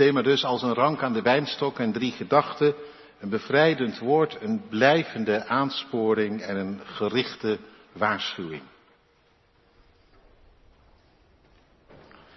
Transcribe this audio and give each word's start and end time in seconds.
thema 0.00 0.22
dus 0.22 0.44
als 0.44 0.62
een 0.62 0.74
rank 0.74 1.02
aan 1.02 1.12
de 1.12 1.22
wijnstok 1.22 1.78
en 1.78 1.92
drie 1.92 2.12
gedachten, 2.12 2.74
een 3.18 3.28
bevrijdend 3.28 3.98
woord, 3.98 4.36
een 4.40 4.68
blijvende 4.68 5.46
aansporing 5.46 6.40
en 6.40 6.56
een 6.56 6.80
gerichte 6.84 7.58
waarschuwing. 7.92 8.62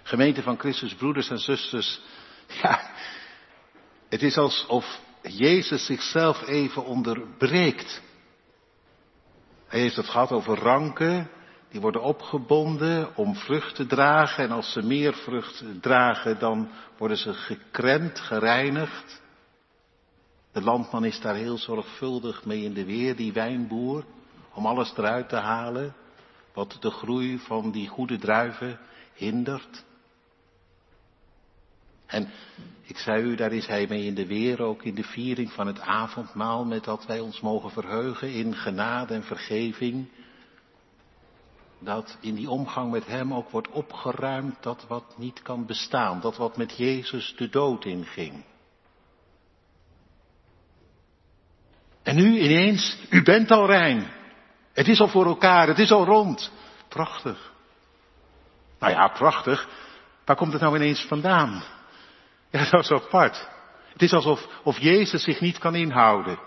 Gemeente 0.02 0.42
van 0.42 0.58
Christus, 0.58 0.94
broeders 0.94 1.30
en 1.30 1.38
zusters, 1.38 2.00
ja, 2.62 2.90
het 4.08 4.22
is 4.22 4.36
alsof 4.36 5.00
Jezus 5.22 5.86
zichzelf 5.86 6.46
even 6.46 6.84
onderbreekt. 6.84 8.02
Hij 9.66 9.80
heeft 9.80 9.96
het 9.96 10.08
gehad 10.08 10.32
over 10.32 10.58
ranken, 10.58 11.30
die 11.74 11.82
worden 11.82 12.02
opgebonden 12.02 13.16
om 13.16 13.34
vrucht 13.34 13.74
te 13.74 13.86
dragen. 13.86 14.44
En 14.44 14.50
als 14.50 14.72
ze 14.72 14.82
meer 14.82 15.14
vrucht 15.14 15.64
dragen, 15.80 16.38
dan 16.38 16.68
worden 16.98 17.16
ze 17.16 17.34
gekrent, 17.34 18.20
gereinigd. 18.20 19.22
De 20.52 20.60
landman 20.60 21.04
is 21.04 21.20
daar 21.20 21.34
heel 21.34 21.58
zorgvuldig 21.58 22.44
mee 22.44 22.62
in 22.62 22.72
de 22.72 22.84
weer, 22.84 23.16
die 23.16 23.32
wijnboer, 23.32 24.04
om 24.52 24.66
alles 24.66 24.92
eruit 24.96 25.28
te 25.28 25.36
halen 25.36 25.94
wat 26.52 26.76
de 26.80 26.90
groei 26.90 27.38
van 27.38 27.70
die 27.70 27.88
goede 27.88 28.18
druiven 28.18 28.78
hindert. 29.14 29.84
En 32.06 32.30
ik 32.82 32.98
zei 32.98 33.22
u, 33.22 33.34
daar 33.34 33.52
is 33.52 33.66
hij 33.66 33.86
mee 33.88 34.04
in 34.04 34.14
de 34.14 34.26
weer, 34.26 34.62
ook 34.62 34.82
in 34.82 34.94
de 34.94 35.04
viering 35.04 35.52
van 35.52 35.66
het 35.66 35.80
avondmaal, 35.80 36.64
met 36.64 36.84
dat 36.84 37.06
wij 37.06 37.20
ons 37.20 37.40
mogen 37.40 37.70
verheugen 37.70 38.32
in 38.32 38.54
genade 38.54 39.14
en 39.14 39.24
vergeving. 39.24 40.08
Dat 41.84 42.16
in 42.20 42.34
die 42.34 42.50
omgang 42.50 42.90
met 42.90 43.06
hem 43.06 43.34
ook 43.34 43.50
wordt 43.50 43.68
opgeruimd 43.68 44.62
dat 44.62 44.84
wat 44.88 45.14
niet 45.16 45.42
kan 45.42 45.66
bestaan, 45.66 46.20
dat 46.20 46.36
wat 46.36 46.56
met 46.56 46.76
Jezus 46.76 47.34
de 47.36 47.48
dood 47.48 47.84
inging. 47.84 48.44
En 52.02 52.16
nu 52.16 52.38
ineens, 52.38 52.98
u 53.10 53.22
bent 53.22 53.50
al 53.50 53.66
rein. 53.66 54.12
Het 54.72 54.88
is 54.88 55.00
al 55.00 55.08
voor 55.08 55.26
elkaar, 55.26 55.68
het 55.68 55.78
is 55.78 55.90
al 55.90 56.04
rond. 56.04 56.52
Prachtig. 56.88 57.52
Nou 58.78 58.92
ja, 58.92 59.08
prachtig. 59.08 59.68
Waar 60.24 60.36
komt 60.36 60.52
het 60.52 60.62
nou 60.62 60.76
ineens 60.76 61.04
vandaan? 61.04 61.62
Ja, 62.50 62.70
dat 62.70 62.82
is 62.82 62.90
apart. 62.90 63.48
Het 63.92 64.02
is 64.02 64.12
alsof 64.12 64.48
of 64.62 64.78
Jezus 64.78 65.22
zich 65.22 65.40
niet 65.40 65.58
kan 65.58 65.74
inhouden. 65.74 66.38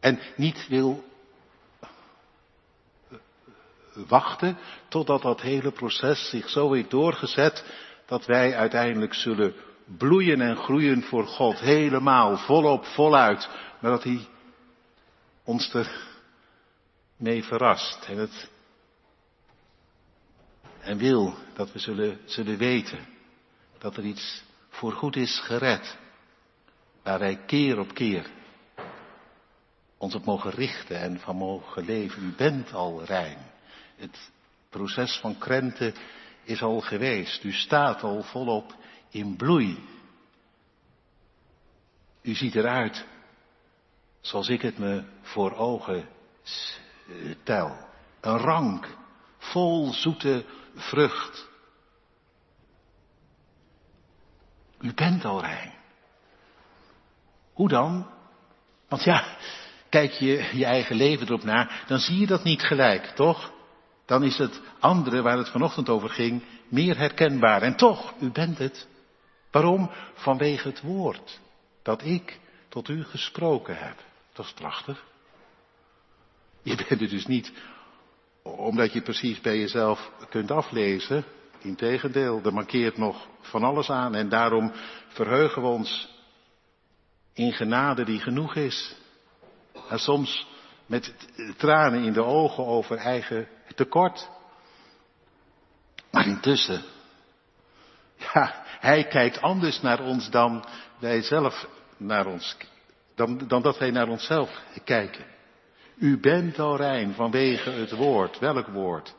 En 0.00 0.20
niet 0.36 0.66
wil 0.68 1.04
wachten 4.06 4.58
totdat 4.88 5.22
dat 5.22 5.40
hele 5.40 5.70
proces 5.72 6.28
zich 6.28 6.48
zo 6.48 6.72
heeft 6.72 6.90
doorgezet 6.90 7.64
dat 8.06 8.26
wij 8.26 8.56
uiteindelijk 8.56 9.14
zullen 9.14 9.54
bloeien 9.84 10.40
en 10.40 10.56
groeien 10.56 11.02
voor 11.02 11.26
God. 11.26 11.58
Helemaal, 11.58 12.36
volop, 12.36 12.84
voluit. 12.84 13.48
Maar 13.80 13.90
dat 13.90 14.02
Hij 14.02 14.28
ons 15.44 15.74
er 15.74 16.06
mee 17.16 17.44
verrast. 17.44 18.04
En, 18.06 18.18
het, 18.18 18.50
en 20.80 20.98
wil 20.98 21.34
dat 21.54 21.72
we 21.72 21.78
zullen, 21.78 22.20
zullen 22.24 22.58
weten 22.58 23.06
dat 23.78 23.96
er 23.96 24.04
iets 24.04 24.42
voorgoed 24.68 25.16
is 25.16 25.40
gered. 25.40 25.96
Waar 27.02 27.18
wij 27.18 27.36
keer 27.46 27.78
op 27.78 27.94
keer 27.94 28.26
ons 29.96 30.14
op 30.14 30.24
mogen 30.24 30.50
richten 30.50 31.00
en 31.00 31.20
van 31.20 31.36
mogen 31.36 31.84
leven. 31.84 32.24
U 32.24 32.34
bent 32.36 32.72
al 32.72 33.04
rein. 33.04 33.53
Het 33.96 34.30
proces 34.68 35.18
van 35.18 35.38
krenten 35.38 35.94
is 36.42 36.62
al 36.62 36.80
geweest. 36.80 37.44
U 37.44 37.52
staat 37.52 38.02
al 38.02 38.22
volop 38.22 38.74
in 39.08 39.36
bloei. 39.36 39.78
U 42.22 42.34
ziet 42.34 42.54
eruit 42.54 43.06
zoals 44.20 44.48
ik 44.48 44.62
het 44.62 44.78
me 44.78 45.04
voor 45.22 45.54
ogen 45.54 46.08
tel. 47.42 47.76
Een 48.20 48.38
rank, 48.38 48.96
vol 49.38 49.92
zoete 49.92 50.44
vrucht. 50.74 51.48
U 54.80 54.94
bent 54.94 55.24
al 55.24 55.40
rein. 55.40 55.72
Hoe 57.52 57.68
dan? 57.68 58.10
Want 58.88 59.04
ja, 59.04 59.36
kijk 59.88 60.12
je 60.12 60.50
je 60.52 60.64
eigen 60.64 60.96
leven 60.96 61.26
erop 61.26 61.42
na, 61.42 61.70
dan 61.86 61.98
zie 61.98 62.18
je 62.18 62.26
dat 62.26 62.44
niet 62.44 62.62
gelijk, 62.62 63.06
toch? 63.06 63.52
Dan 64.06 64.22
is 64.22 64.38
het 64.38 64.60
andere 64.80 65.22
waar 65.22 65.38
het 65.38 65.48
vanochtend 65.48 65.88
over 65.88 66.08
ging 66.08 66.42
meer 66.68 66.96
herkenbaar. 66.96 67.62
En 67.62 67.76
toch, 67.76 68.14
u 68.20 68.30
bent 68.30 68.58
het. 68.58 68.86
Waarom? 69.50 69.90
Vanwege 70.14 70.68
het 70.68 70.80
woord 70.80 71.40
dat 71.82 72.04
ik 72.04 72.40
tot 72.68 72.88
u 72.88 73.04
gesproken 73.04 73.76
heb. 73.76 73.96
Dat 74.32 74.46
is 74.46 74.52
prachtig. 74.52 75.04
Je 76.62 76.76
bent 76.76 77.00
het 77.00 77.10
dus 77.10 77.26
niet 77.26 77.52
omdat 78.42 78.92
je 78.92 79.02
precies 79.02 79.40
bij 79.40 79.58
jezelf 79.58 80.10
kunt 80.28 80.50
aflezen 80.50 81.24
Integendeel, 81.64 82.40
er 82.44 82.52
mankeert 82.52 82.96
nog 82.96 83.26
van 83.40 83.62
alles 83.62 83.90
aan 83.90 84.14
en 84.14 84.28
daarom 84.28 84.72
verheugen 85.08 85.62
we 85.62 85.68
ons 85.68 86.08
in 87.32 87.52
genade 87.52 88.04
die 88.04 88.20
genoeg 88.20 88.54
is. 88.54 88.96
En 89.88 89.98
soms 89.98 90.46
met 90.86 91.14
tranen 91.56 92.02
in 92.02 92.12
de 92.12 92.24
ogen 92.24 92.66
over 92.66 92.96
eigen 92.96 93.48
tekort. 93.74 94.28
Maar 96.10 96.26
intussen, 96.26 96.82
ja, 98.16 98.64
hij 98.80 99.06
kijkt 99.06 99.40
anders 99.40 99.80
naar 99.80 100.00
ons 100.00 100.30
dan 100.30 100.64
wij 100.98 101.22
zelf 101.22 101.68
naar 101.96 102.26
ons, 102.26 102.56
dan, 103.14 103.38
dan 103.48 103.62
dat 103.62 103.78
wij 103.78 103.90
naar 103.90 104.08
onszelf 104.08 104.62
kijken. 104.84 105.24
U 105.96 106.18
bent 106.18 106.58
al 106.58 106.76
rein 106.76 107.14
vanwege 107.14 107.70
het 107.70 107.90
woord. 107.90 108.38
Welk 108.38 108.66
woord? 108.66 109.14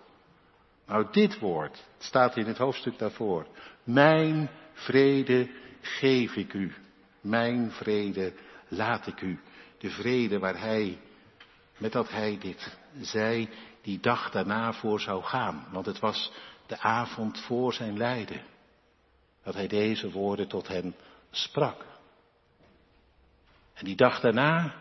Nou, 0.88 1.08
dit 1.12 1.40
woord 1.40 1.84
staat 1.98 2.38
in 2.38 2.46
het 2.46 2.58
hoofdstuk 2.58 2.98
daarvoor. 2.98 3.48
Mijn 3.84 4.50
vrede 4.74 5.50
geef 5.82 6.36
ik 6.36 6.54
u. 6.54 6.74
Mijn 7.22 7.72
vrede 7.72 8.34
laat 8.68 9.08
ik 9.08 9.22
u. 9.22 9.40
De 9.78 9.90
vrede 9.90 10.40
waar 10.40 10.60
hij, 10.60 10.98
met 11.78 11.92
dat 11.92 12.10
hij 12.10 12.38
dit 12.38 12.78
zei, 13.02 13.50
die 13.82 14.00
dag 14.00 14.32
daarna 14.32 14.74
voor 14.74 15.00
zou 15.00 15.24
gaan. 15.24 15.68
Want 15.72 15.86
het 15.86 16.00
was 16.00 16.32
de 16.66 16.80
avond 16.80 17.40
voor 17.40 17.74
zijn 17.74 17.98
lijden. 17.98 18.42
Dat 19.44 19.54
hij 19.54 19.68
deze 19.68 20.12
woorden 20.12 20.48
tot 20.48 20.68
hen 20.68 20.96
sprak. 21.32 21.86
En 23.74 23.86
die 23.86 23.96
dag 23.96 24.20
daarna 24.20 24.74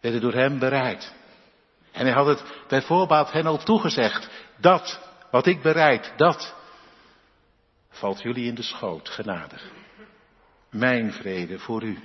werden 0.00 0.20
door 0.20 0.34
hem 0.34 0.58
bereid. 0.58 1.14
En 1.92 2.06
hij 2.06 2.14
had 2.14 2.26
het 2.26 2.44
bijvoorbeeld 2.68 3.32
hen 3.32 3.46
al 3.46 3.58
toegezegd. 3.58 4.30
Dat, 4.56 5.00
wat 5.30 5.46
ik 5.46 5.62
bereid, 5.62 6.12
dat 6.16 6.54
valt 7.88 8.22
jullie 8.22 8.46
in 8.46 8.54
de 8.54 8.62
schoot, 8.62 9.08
genadig. 9.08 9.70
Mijn 10.70 11.12
vrede 11.12 11.58
voor 11.58 11.82
u. 11.82 11.98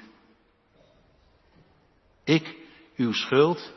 Ik, 2.23 2.56
uw 2.95 3.13
schuld, 3.13 3.73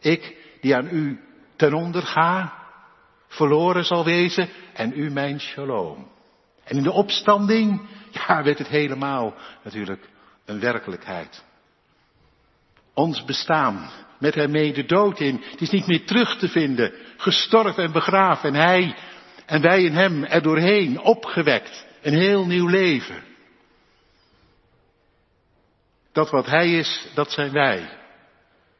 ik 0.00 0.36
die 0.60 0.76
aan 0.76 0.88
u 0.90 1.20
ten 1.56 1.74
onder 1.74 2.02
ga, 2.02 2.52
verloren 3.28 3.84
zal 3.84 4.04
wezen, 4.04 4.48
en 4.72 4.92
u 4.98 5.10
mijn 5.10 5.40
shalom. 5.40 6.08
En 6.64 6.76
in 6.76 6.82
de 6.82 6.92
opstanding, 6.92 7.80
ja, 8.26 8.42
werd 8.42 8.58
het 8.58 8.68
helemaal 8.68 9.34
natuurlijk 9.62 10.08
een 10.44 10.60
werkelijkheid. 10.60 11.44
Ons 12.94 13.24
bestaan, 13.24 13.90
met 14.18 14.34
hem 14.34 14.50
mee 14.50 14.72
de 14.72 14.84
dood 14.84 15.20
in. 15.20 15.42
Het 15.50 15.60
is 15.60 15.70
niet 15.70 15.86
meer 15.86 16.06
terug 16.06 16.38
te 16.38 16.48
vinden. 16.48 16.92
Gestorven 17.16 17.84
en 17.84 17.92
begraven. 17.92 18.48
En 18.48 18.60
hij 18.60 18.96
en 19.46 19.60
wij 19.60 19.82
in 19.82 19.92
hem 19.92 20.24
er 20.24 20.42
doorheen 20.42 21.00
opgewekt. 21.00 21.86
Een 22.02 22.14
heel 22.14 22.46
nieuw 22.46 22.66
leven. 22.66 23.22
Dat 26.12 26.30
wat 26.30 26.46
hij 26.46 26.78
is, 26.78 27.06
dat 27.14 27.32
zijn 27.32 27.52
wij. 27.52 27.88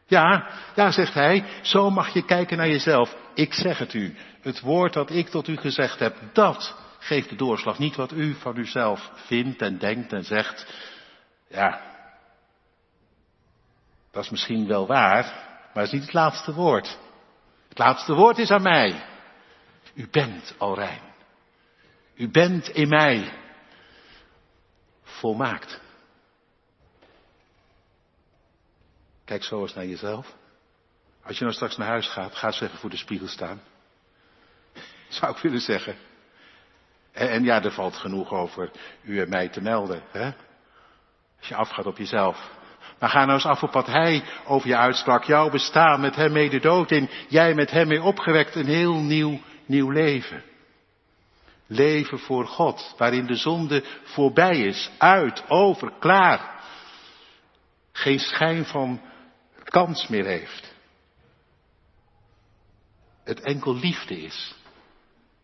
Ja, 0.07 0.51
ja, 0.75 0.91
zegt 0.91 1.15
hij, 1.15 1.45
zo 1.63 1.91
mag 1.91 2.09
je 2.09 2.25
kijken 2.25 2.57
naar 2.57 2.69
jezelf. 2.69 3.17
Ik 3.35 3.55
zeg 3.55 3.79
het 3.79 3.95
u. 3.95 4.17
Het 4.41 4.61
woord 4.61 4.93
dat 4.93 5.11
ik 5.11 5.29
tot 5.29 5.49
u 5.49 5.57
gezegd 5.57 5.99
heb, 5.99 6.17
dat 6.33 6.77
geeft 6.99 7.29
de 7.29 7.37
doorslag. 7.37 7.79
Niet 7.79 7.97
wat 7.97 8.13
u 8.13 8.35
van 8.35 8.57
uzelf 8.57 9.11
vindt 9.15 9.63
en 9.63 9.79
denkt 9.79 10.13
en 10.13 10.25
zegt. 10.25 10.67
Ja, 11.49 11.81
dat 14.11 14.25
is 14.25 14.31
misschien 14.31 14.67
wel 14.67 14.87
waar, 14.87 15.25
maar 15.75 15.83
het 15.83 15.87
is 15.87 15.93
niet 15.93 16.03
het 16.03 16.13
laatste 16.13 16.55
woord. 16.55 16.99
Het 17.69 17.79
laatste 17.79 18.15
woord 18.15 18.39
is 18.39 18.51
aan 18.51 18.63
mij. 18.63 19.05
U 19.95 20.09
bent 20.11 20.55
al 20.59 20.75
rein. 20.75 21.01
U 22.15 22.29
bent 22.29 22.69
in 22.69 22.89
mij 22.89 23.33
volmaakt. 25.03 25.81
Kijk 29.25 29.45
zo 29.45 29.61
eens 29.61 29.75
naar 29.75 29.87
jezelf. 29.87 30.35
Als 31.23 31.37
je 31.37 31.43
nou 31.43 31.55
straks 31.55 31.77
naar 31.77 31.89
huis 31.89 32.09
gaat, 32.09 32.35
ga 32.35 32.49
even 32.49 32.71
voor 32.71 32.91
de 32.91 32.97
spiegel 32.97 33.29
staan. 33.29 33.61
Zou 35.09 35.33
ik 35.33 35.43
willen 35.43 35.61
zeggen. 35.61 35.97
En, 37.13 37.29
en, 37.29 37.45
ja, 37.45 37.63
er 37.63 37.73
valt 37.73 37.97
genoeg 37.97 38.33
over 38.33 38.71
u 39.03 39.21
en 39.21 39.29
mij 39.29 39.49
te 39.49 39.61
melden. 39.61 40.03
Hè? 40.11 40.33
Als 41.39 41.49
je 41.49 41.55
afgaat 41.55 41.87
op 41.87 41.99
jezelf. 41.99 42.51
Maar 42.99 43.09
ga 43.09 43.21
nou 43.21 43.33
eens 43.33 43.47
af 43.47 43.63
op 43.63 43.73
wat 43.73 43.87
hij 43.87 44.25
over 44.47 44.69
je 44.69 44.77
uitsprak. 44.77 45.25
Jouw 45.25 45.51
bestaan 45.51 46.01
met 46.01 46.17
hem 46.17 46.33
mee 46.33 46.51
de 46.51 46.61
dood 46.61 46.91
in. 46.91 47.11
Jij 47.29 47.55
met 47.55 47.71
hem 47.71 47.89
mee 47.89 48.03
opgewekt. 48.03 48.55
Een 48.55 48.67
heel 48.67 48.95
nieuw, 48.95 49.41
nieuw 49.67 49.91
leven. 49.91 50.43
Leven 51.67 52.19
voor 52.19 52.47
God. 52.47 52.95
Waarin 52.99 53.27
de 53.27 53.35
zonde 53.35 53.85
voorbij 54.03 54.59
is. 54.59 54.91
Uit, 54.99 55.45
over, 55.49 55.93
klaar. 55.99 56.63
Geen 57.93 58.19
schijn 58.19 58.65
van 58.65 59.01
kans 59.71 60.09
meer 60.09 60.25
heeft. 60.25 60.75
Het 63.25 63.41
enkel 63.41 63.77
liefde 63.77 64.23
is. 64.23 64.55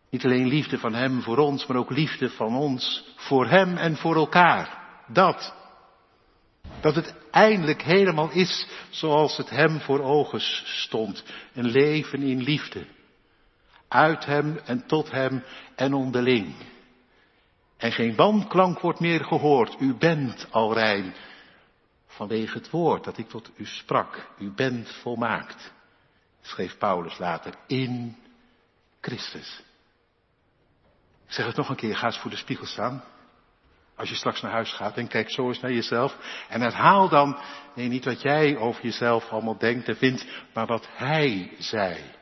Niet 0.09 0.25
alleen 0.25 0.47
liefde 0.47 0.77
van 0.77 0.93
Hem 0.93 1.21
voor 1.21 1.37
ons, 1.37 1.65
maar 1.65 1.77
ook 1.77 1.89
liefde 1.89 2.29
van 2.29 2.55
ons 2.55 3.13
voor 3.15 3.47
Hem 3.47 3.77
en 3.77 3.95
voor 3.95 4.15
elkaar. 4.15 4.79
Dat. 5.07 5.53
Dat 6.81 6.95
het 6.95 7.15
eindelijk 7.31 7.81
helemaal 7.81 8.31
is 8.31 8.67
zoals 8.89 9.37
het 9.37 9.49
Hem 9.49 9.79
voor 9.79 9.99
ogen 9.99 10.41
stond. 10.65 11.23
Een 11.53 11.67
leven 11.67 12.21
in 12.21 12.41
liefde. 12.41 12.85
Uit 13.87 14.25
Hem 14.25 14.57
en 14.65 14.85
tot 14.87 15.11
Hem 15.11 15.43
en 15.75 15.93
onderling. 15.93 16.55
En 17.77 17.91
geen 17.91 18.15
wanklank 18.15 18.79
wordt 18.79 18.99
meer 18.99 19.25
gehoord. 19.25 19.75
U 19.79 19.93
bent 19.93 20.47
al 20.49 20.73
rein. 20.73 21.13
Vanwege 22.21 22.57
het 22.57 22.69
woord 22.69 23.03
dat 23.03 23.17
ik 23.17 23.29
tot 23.29 23.51
u 23.55 23.65
sprak. 23.65 24.29
U 24.39 24.51
bent 24.51 24.91
volmaakt. 24.91 25.73
Schreef 26.41 26.77
Paulus 26.77 27.17
later. 27.17 27.53
In 27.67 28.17
Christus. 28.99 29.63
Ik 31.25 31.31
zeg 31.31 31.45
het 31.45 31.55
nog 31.55 31.69
een 31.69 31.75
keer, 31.75 31.95
ga 31.95 32.05
eens 32.05 32.17
voor 32.17 32.29
de 32.29 32.37
spiegel 32.37 32.65
staan. 32.65 33.03
Als 33.95 34.09
je 34.09 34.15
straks 34.15 34.41
naar 34.41 34.51
huis 34.51 34.73
gaat 34.73 34.97
en 34.97 35.07
kijk 35.07 35.31
zo 35.31 35.47
eens 35.47 35.59
naar 35.59 35.71
jezelf. 35.71 36.17
En 36.49 36.61
herhaal 36.61 37.09
dan, 37.09 37.39
nee 37.75 37.87
niet 37.87 38.05
wat 38.05 38.21
jij 38.21 38.57
over 38.57 38.83
jezelf 38.83 39.29
allemaal 39.29 39.57
denkt 39.57 39.87
en 39.87 39.97
vindt, 39.97 40.25
maar 40.53 40.65
wat 40.65 40.87
hij 40.91 41.55
zei. 41.59 42.15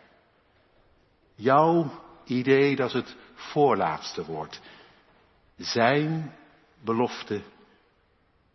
Jouw 1.35 2.01
idee 2.25 2.75
dat 2.75 2.91
het 2.91 3.15
voorlaatste 3.33 4.25
woord. 4.25 4.61
Zijn 5.57 6.35
belofte 6.83 7.41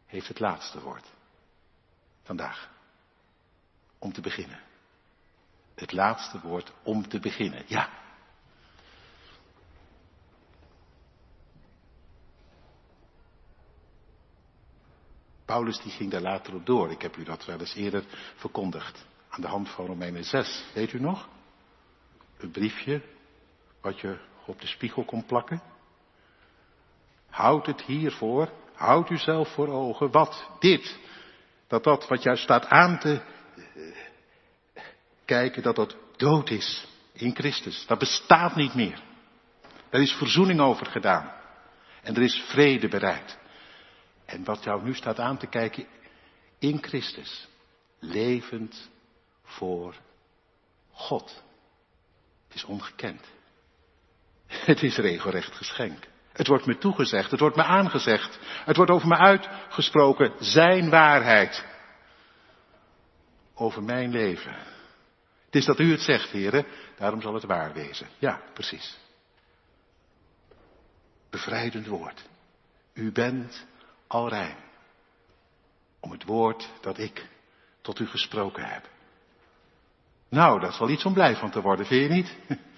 heeft 0.07 0.29
het 0.29 0.41
laatste 0.41 0.81
woord. 0.81 1.14
Vandaag. 2.25 2.71
Om 3.99 4.13
te 4.13 4.21
beginnen. 4.21 4.61
Het 5.75 5.93
laatste 5.93 6.41
woord 6.41 6.73
om 6.83 7.09
te 7.09 7.21
beginnen. 7.21 7.63
Ja, 7.67 7.89
Paulus 15.45 15.81
die 15.81 15.93
ging 15.93 16.11
daar 16.11 16.21
later 16.21 16.55
op 16.55 16.67
door. 16.67 16.91
Ik 16.91 17.03
heb 17.03 17.17
u 17.17 17.25
dat 17.25 17.45
wel 17.45 17.59
eens 17.59 17.75
eerder 17.75 18.05
verkondigd. 18.37 19.07
Aan 19.29 19.41
de 19.41 19.47
hand 19.47 19.69
van 19.69 19.87
Romeinen 19.87 20.25
6. 20.25 20.65
Weet 20.75 20.93
u 20.93 21.01
nog? 21.01 21.29
Een 22.39 22.51
briefje 22.51 23.03
wat 23.81 24.01
je 24.01 24.19
op 24.47 24.61
de 24.61 24.67
spiegel 24.67 25.05
kon 25.05 25.25
plakken. 25.25 25.63
Houd 27.31 27.67
het 27.67 27.83
hiervoor. 27.83 28.49
Houd 28.75 29.11
u 29.11 29.17
zelf 29.17 29.49
voor 29.49 29.69
ogen. 29.69 30.11
Wat? 30.11 30.51
Dit. 30.59 30.99
Dat 31.75 31.85
dat 31.85 32.09
wat 32.09 32.23
juist 32.23 32.43
staat 32.43 32.67
aan 32.67 32.99
te 32.99 33.21
eh, 33.57 34.83
kijken, 35.25 35.63
dat 35.63 35.77
dat 35.77 35.97
dood 36.17 36.51
is 36.51 36.87
in 37.13 37.35
Christus. 37.35 37.87
Dat 37.87 37.99
bestaat 37.99 38.57
niet 38.57 38.75
meer. 38.75 39.03
Er 39.89 40.01
is 40.01 40.13
verzoening 40.13 40.61
over 40.61 40.87
gedaan. 40.87 41.33
En 42.03 42.15
er 42.15 42.23
is 42.23 42.45
vrede 42.47 42.89
bereid. 42.89 43.39
En 44.25 44.45
wat 44.45 44.65
jou 44.65 44.83
nu 44.83 44.95
staat 44.95 45.19
aan 45.19 45.37
te 45.39 45.47
kijken, 45.47 45.87
in 46.59 46.83
Christus, 46.83 47.49
levend 47.99 48.91
voor 49.43 49.95
God. 50.93 51.43
Het 52.47 52.57
is 52.57 52.65
ongekend. 52.65 53.27
Het 54.47 54.83
is 54.83 54.97
regelrecht 54.97 55.55
geschenk. 55.55 56.09
Het 56.35 56.47
wordt 56.47 56.67
me 56.67 56.79
toegezegd, 56.79 57.31
het 57.31 57.41
wordt 57.41 57.57
me 57.57 57.63
aangezegd, 57.63 58.39
het 58.65 58.77
wordt 58.77 58.91
over 58.91 59.09
me 59.09 59.17
uitgesproken, 59.17 60.33
zijn 60.39 60.91
waarheid. 60.91 61.65
Over 63.55 63.83
mijn 63.83 64.11
leven. 64.11 64.57
Het 65.45 65.55
is 65.55 65.65
dat 65.65 65.79
u 65.79 65.91
het 65.91 66.01
zegt, 66.01 66.31
heren, 66.31 66.67
daarom 66.97 67.21
zal 67.21 67.35
het 67.35 67.45
waar 67.45 67.73
wezen. 67.73 68.09
Ja, 68.19 68.41
precies. 68.55 68.99
Bevrijdend 71.31 71.87
woord. 71.87 72.29
U 72.95 73.13
bent 73.13 73.67
al 74.07 74.29
rein. 74.29 74.57
Om 76.01 76.11
het 76.11 76.25
woord 76.25 76.69
dat 76.81 76.99
ik 76.99 77.29
tot 77.81 77.99
u 77.99 78.07
gesproken 78.07 78.65
heb. 78.65 78.89
Nou, 80.29 80.61
dat 80.61 80.71
is 80.71 80.79
wel 80.79 80.91
iets 80.91 81.05
om 81.05 81.13
blij 81.13 81.37
van 81.37 81.51
te 81.51 81.61
worden, 81.61 81.87
vind 81.87 82.03
je 82.03 82.09
niet? 82.09 82.37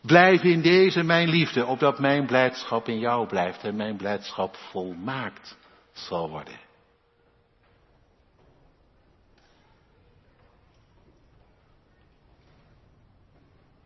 Blijf 0.00 0.42
in 0.42 0.62
deze 0.62 1.02
mijn 1.02 1.28
liefde, 1.28 1.66
opdat 1.66 1.98
mijn 1.98 2.26
blijdschap 2.26 2.88
in 2.88 2.98
jou 2.98 3.26
blijft 3.26 3.64
en 3.64 3.76
mijn 3.76 3.96
blijdschap 3.96 4.56
volmaakt 4.56 5.58
zal 5.92 6.30
worden. 6.30 6.60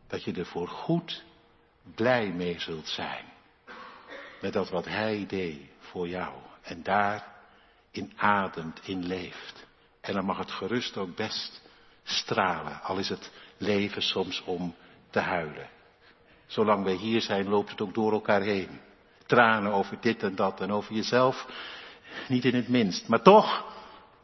Dat 0.07 0.25
je 0.25 0.33
er 0.33 0.47
voor 0.47 0.69
goed 0.69 1.25
blij 1.95 2.33
mee 2.33 2.61
zult 2.61 2.89
zijn. 2.89 3.25
Met 4.41 4.53
dat 4.53 4.71
wat 4.71 4.85
hij 4.85 5.27
deed 5.27 5.61
voor 5.79 6.09
jou 6.09 6.35
en 6.63 6.83
daar 6.83 7.33
in 7.91 8.13
ademt, 8.17 8.81
in 8.85 9.07
leeft. 9.07 9.67
En 10.01 10.15
dan 10.15 10.25
mag 10.25 10.39
het 10.39 10.51
gerust 10.51 10.97
ook 10.97 11.17
best 11.17 11.63
stralen, 12.03 12.83
al 12.83 12.99
is 12.99 13.09
het 13.09 13.31
leven 13.57 14.03
soms 14.03 14.43
om 14.43 14.75
te 15.11 15.21
huilen. 15.21 15.69
Zolang 16.55 16.85
wij 16.85 16.95
hier 16.95 17.21
zijn, 17.21 17.49
loopt 17.49 17.71
het 17.71 17.81
ook 17.81 17.95
door 17.95 18.13
elkaar 18.13 18.41
heen. 18.41 18.81
Tranen 19.27 19.73
over 19.73 20.01
dit 20.01 20.23
en 20.23 20.35
dat 20.35 20.61
en 20.61 20.73
over 20.73 20.95
jezelf, 20.95 21.47
niet 22.29 22.45
in 22.45 22.55
het 22.55 22.69
minst. 22.69 23.09
Maar 23.09 23.23
toch, 23.23 23.65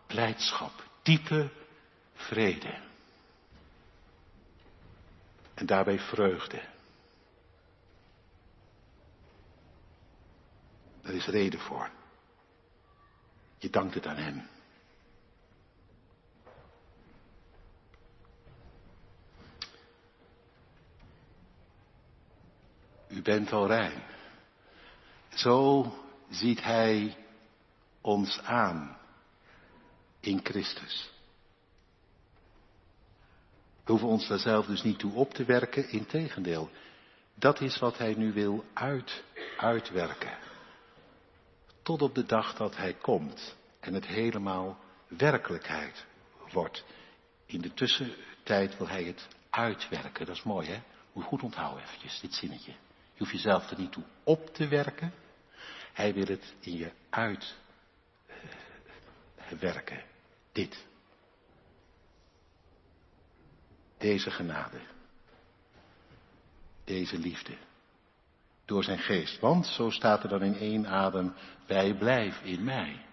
blijdschap, 0.06 0.85
diepe 1.03 1.49
vrede. 2.15 2.75
En 5.55 5.67
daarbij 5.67 5.99
vreugde. 5.99 6.61
Daar 11.03 11.15
is 11.15 11.26
reden 11.26 11.61
voor. 11.61 11.91
Je 13.59 13.71
dankt 13.71 13.95
het 13.95 14.07
aan 14.07 14.16
Hem. 14.16 14.49
U 23.11 23.23
bent 23.23 23.52
al 23.52 23.67
rein. 23.67 24.02
Zo 25.29 25.87
ziet 26.31 26.62
Hij 26.62 27.17
ons 28.00 28.40
aan 28.43 28.97
in 30.21 30.40
Christus. 30.43 31.11
We 33.85 33.97
hoeven 33.97 34.09
ons 34.09 34.29
daar 34.29 34.38
zelf 34.38 34.67
dus 34.67 34.83
niet 34.83 34.99
toe 34.99 35.14
op 35.14 35.35
te 35.35 35.45
werken, 35.45 35.88
integendeel. 35.90 36.71
Dat 37.35 37.61
is 37.61 37.79
wat 37.79 37.99
Hij 37.99 38.14
nu 38.14 38.33
wil 38.33 38.64
uit, 38.75 39.23
uitwerken 39.57 40.38
tot 41.83 42.02
op 42.02 42.14
de 42.14 42.26
dag 42.26 42.55
dat 42.55 42.76
hij 42.76 42.95
komt 42.95 43.57
en 43.81 43.95
het 43.95 44.07
helemaal 44.07 44.79
werkelijkheid 45.09 46.07
wordt. 46.52 46.85
In 47.47 47.61
de 47.61 47.75
tussentijd 47.75 48.76
wil 48.76 48.88
hij 48.88 49.05
het 49.05 49.29
uitwerken. 49.50 50.26
Dat 50.26 50.37
is 50.37 50.43
mooi, 50.43 50.69
hè? 50.69 50.81
Moet 51.12 51.25
goed 51.25 51.43
onthouden 51.43 51.83
eventjes, 51.83 52.21
dit 52.21 52.35
zinnetje. 52.35 52.73
Je 53.21 53.27
hoeft 53.27 53.43
jezelf 53.43 53.71
er 53.71 53.79
niet 53.79 53.93
toe 53.93 54.05
op 54.25 54.55
te 54.55 54.69
werken. 54.69 55.12
Hij 55.93 56.15
wil 56.15 56.27
het 56.27 56.55
in 56.61 56.77
je 56.77 56.93
uitwerken. 59.49 60.05
Dit. 60.53 60.87
Deze 63.99 64.31
genade. 64.31 64.81
Deze 66.85 67.19
liefde 67.19 67.57
door 68.65 68.85
zijn 68.85 68.99
geest. 68.99 69.41
Want, 69.41 69.67
zo 69.67 69.91
staat 69.91 70.23
er 70.23 70.29
dan 70.29 70.43
in 70.43 70.57
één 70.57 70.87
adem, 70.87 71.35
wij 71.67 71.95
blijf 71.95 72.43
in 72.43 72.65
mij. 72.65 73.05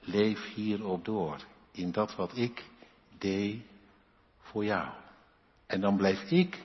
Leef 0.00 0.54
hierop 0.54 1.04
door, 1.04 1.44
in 1.72 1.92
dat 1.92 2.14
wat 2.14 2.36
ik 2.36 2.64
deed 3.18 3.62
voor 4.40 4.64
jou. 4.64 4.92
En 5.66 5.80
dan 5.80 5.96
blijf 5.96 6.30
ik 6.30 6.62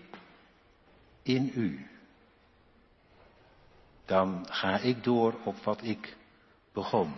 in 1.24 1.52
u. 1.56 1.96
Dan 4.08 4.46
ga 4.50 4.80
ik 4.80 5.04
door 5.04 5.36
op 5.44 5.56
wat 5.64 5.84
ik 5.84 6.18
begon. 6.74 7.14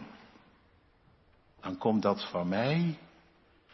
Dan 1.62 1.78
komt 1.78 2.02
dat 2.02 2.30
van 2.30 2.48
mij 2.48 3.00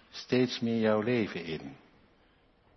steeds 0.10 0.60
meer 0.60 0.80
jouw 0.80 1.02
leven 1.02 1.46
in. 1.46 1.76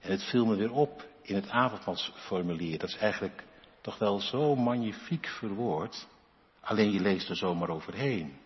En 0.00 0.10
het 0.10 0.22
viel 0.22 0.46
me 0.46 0.56
weer 0.56 0.72
op 0.72 1.06
in 1.22 1.34
het 1.34 1.48
avondmansformulier. 1.48 2.78
Dat 2.78 2.88
is 2.88 2.96
eigenlijk 2.96 3.44
toch 3.80 3.98
wel 3.98 4.20
zo 4.20 4.56
magnifiek 4.56 5.26
verwoord. 5.26 6.06
Alleen 6.60 6.92
je 6.92 7.00
leest 7.00 7.28
er 7.28 7.36
zomaar 7.36 7.68
overheen. 7.68 8.36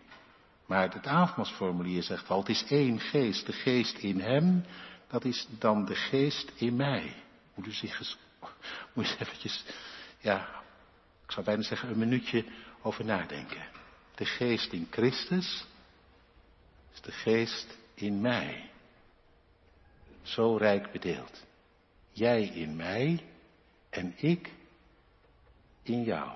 Maar 0.65 0.93
het 0.93 1.07
avondmaalsformulier 1.07 2.03
zegt 2.03 2.29
al, 2.29 2.39
het 2.39 2.49
is 2.49 2.65
één 2.67 2.99
geest. 2.99 3.45
De 3.45 3.53
geest 3.53 3.97
in 3.97 4.19
hem, 4.19 4.65
dat 5.07 5.25
is 5.25 5.47
dan 5.59 5.85
de 5.85 5.95
geest 5.95 6.51
in 6.55 6.75
mij. 6.75 7.15
Moet 7.55 7.67
u 7.67 7.71
zich 7.71 7.99
eens, 7.99 8.17
moet 8.93 9.07
je 9.07 9.15
eventjes, 9.19 9.65
ja, 10.19 10.62
ik 11.25 11.31
zou 11.31 11.45
bijna 11.45 11.61
zeggen 11.61 11.89
een 11.89 11.97
minuutje 11.97 12.45
over 12.81 13.05
nadenken. 13.05 13.67
De 14.15 14.25
geest 14.25 14.71
in 14.71 14.87
Christus 14.91 15.65
is 16.93 17.01
de 17.01 17.11
geest 17.11 17.77
in 17.93 18.21
mij. 18.21 18.71
Zo 20.21 20.57
rijk 20.57 20.91
bedeeld. 20.91 21.43
Jij 22.11 22.43
in 22.43 22.75
mij 22.75 23.23
en 23.89 24.13
ik 24.17 24.51
in 25.83 26.03
jou. 26.03 26.31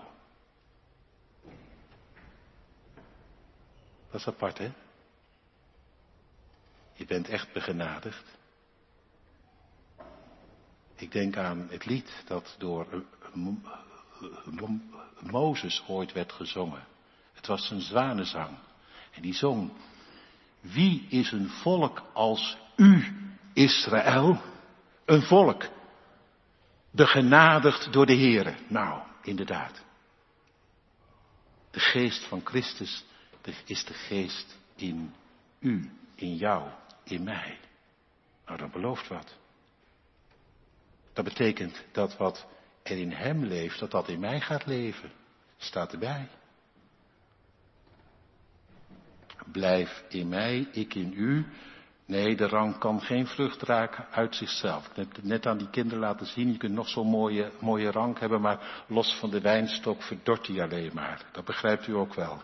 Dat 4.11 4.19
is 4.19 4.27
apart, 4.27 4.57
hè? 4.57 4.71
Je 6.93 7.05
bent 7.05 7.27
echt 7.27 7.53
begenadigd. 7.53 8.23
Ik 10.95 11.11
denk 11.11 11.37
aan 11.37 11.67
het 11.69 11.85
lied 11.85 12.23
dat 12.25 12.55
door 12.57 13.05
Mozes 15.19 15.83
ooit 15.87 16.13
werd 16.13 16.31
gezongen. 16.31 16.87
Het 17.33 17.47
was 17.47 17.69
een 17.69 17.81
zwanenzang. 17.81 18.57
En 19.11 19.21
die 19.21 19.33
zong, 19.33 19.71
wie 20.59 21.05
is 21.09 21.31
een 21.31 21.49
volk 21.49 22.03
als 22.13 22.57
u, 22.75 23.15
Israël? 23.53 24.41
Een 25.05 25.21
volk, 25.21 25.69
begenadigd 26.91 27.93
door 27.93 28.05
de 28.05 28.15
Heere. 28.15 28.55
Nou, 28.67 29.01
inderdaad. 29.21 29.83
De 31.71 31.79
geest 31.79 32.23
van 32.23 32.41
Christus 32.43 33.05
is 33.65 33.85
de 33.85 33.93
geest 33.93 34.57
in 34.75 35.13
u, 35.59 35.91
in 36.15 36.35
jou, 36.35 36.69
in 37.03 37.23
mij. 37.23 37.59
Nou, 38.45 38.57
dat 38.57 38.71
belooft 38.71 39.07
wat. 39.07 39.35
Dat 41.13 41.25
betekent 41.25 41.83
dat 41.91 42.17
wat 42.17 42.45
er 42.89 42.97
in 42.97 43.11
hem 43.11 43.43
leeft, 43.43 43.79
dat 43.79 43.91
dat 43.91 44.07
in 44.07 44.19
mij 44.19 44.39
gaat 44.41 44.65
leven. 44.65 45.11
Staat 45.57 45.93
erbij. 45.93 46.27
Blijf 49.51 50.03
in 50.09 50.27
mij, 50.27 50.67
ik 50.71 50.95
in 50.95 51.13
u. 51.15 51.45
Nee, 52.05 52.35
de 52.35 52.47
rang 52.47 52.77
kan 52.77 53.01
geen 53.01 53.27
vrucht 53.27 53.61
raken 53.61 54.05
uit 54.11 54.35
zichzelf. 54.35 54.87
Ik 54.87 54.95
heb 54.95 55.23
net 55.23 55.45
aan 55.45 55.57
die 55.57 55.69
kinderen 55.69 55.99
laten 55.99 56.25
zien, 56.25 56.51
je 56.51 56.57
kunt 56.57 56.73
nog 56.73 56.89
zo'n 56.89 57.07
mooie, 57.07 57.51
mooie 57.59 57.91
rank 57.91 58.19
hebben, 58.19 58.41
maar 58.41 58.83
los 58.87 59.15
van 59.19 59.29
de 59.29 59.41
wijnstok 59.41 60.01
verdort 60.01 60.45
die 60.45 60.61
alleen 60.61 60.91
maar. 60.93 61.21
Dat 61.31 61.45
begrijpt 61.45 61.87
u 61.87 61.93
ook 61.93 62.13
wel. 62.13 62.41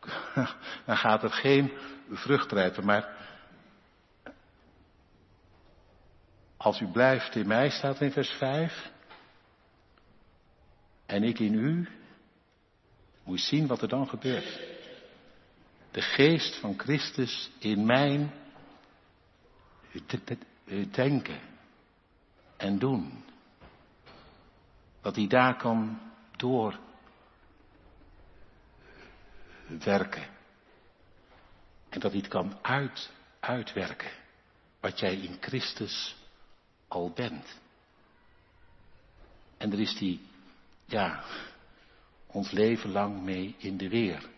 Dan 0.86 0.96
gaat 0.96 1.22
er 1.22 1.30
geen 1.30 1.72
vrucht 2.10 2.52
rijpen, 2.52 2.84
maar 2.84 3.16
als 6.56 6.80
u 6.80 6.86
blijft 6.86 7.34
in 7.34 7.46
mij, 7.46 7.70
staat 7.70 8.00
in 8.00 8.12
vers 8.12 8.30
5, 8.30 8.90
en 11.06 11.22
ik 11.22 11.38
in 11.38 11.54
u, 11.54 11.88
moet 13.24 13.40
zien 13.40 13.66
wat 13.66 13.82
er 13.82 13.88
dan 13.88 14.08
gebeurt. 14.08 14.60
De 15.90 16.02
geest 16.02 16.56
van 16.56 16.78
Christus 16.78 17.50
in 17.58 17.86
mijn 17.86 18.32
denken 20.90 21.40
en 22.56 22.78
doen. 22.78 23.24
Dat 25.00 25.16
hij 25.16 25.26
daar 25.26 25.56
kan 25.56 26.00
doorwerken. 26.36 26.84
En 31.88 32.00
dat 32.00 32.10
hij 32.10 32.20
het 32.20 32.28
kan 32.28 32.58
uit, 32.62 33.10
uitwerken. 33.40 34.10
Wat 34.80 34.98
jij 34.98 35.14
in 35.14 35.36
Christus 35.40 36.16
al 36.88 37.10
bent. 37.10 37.58
En 39.56 39.72
er 39.72 39.80
is 39.80 39.96
die 39.96 40.20
ja, 40.86 41.24
ons 42.26 42.50
leven 42.50 42.90
lang 42.90 43.22
mee 43.22 43.54
in 43.58 43.76
de 43.76 43.88
weer. 43.88 44.28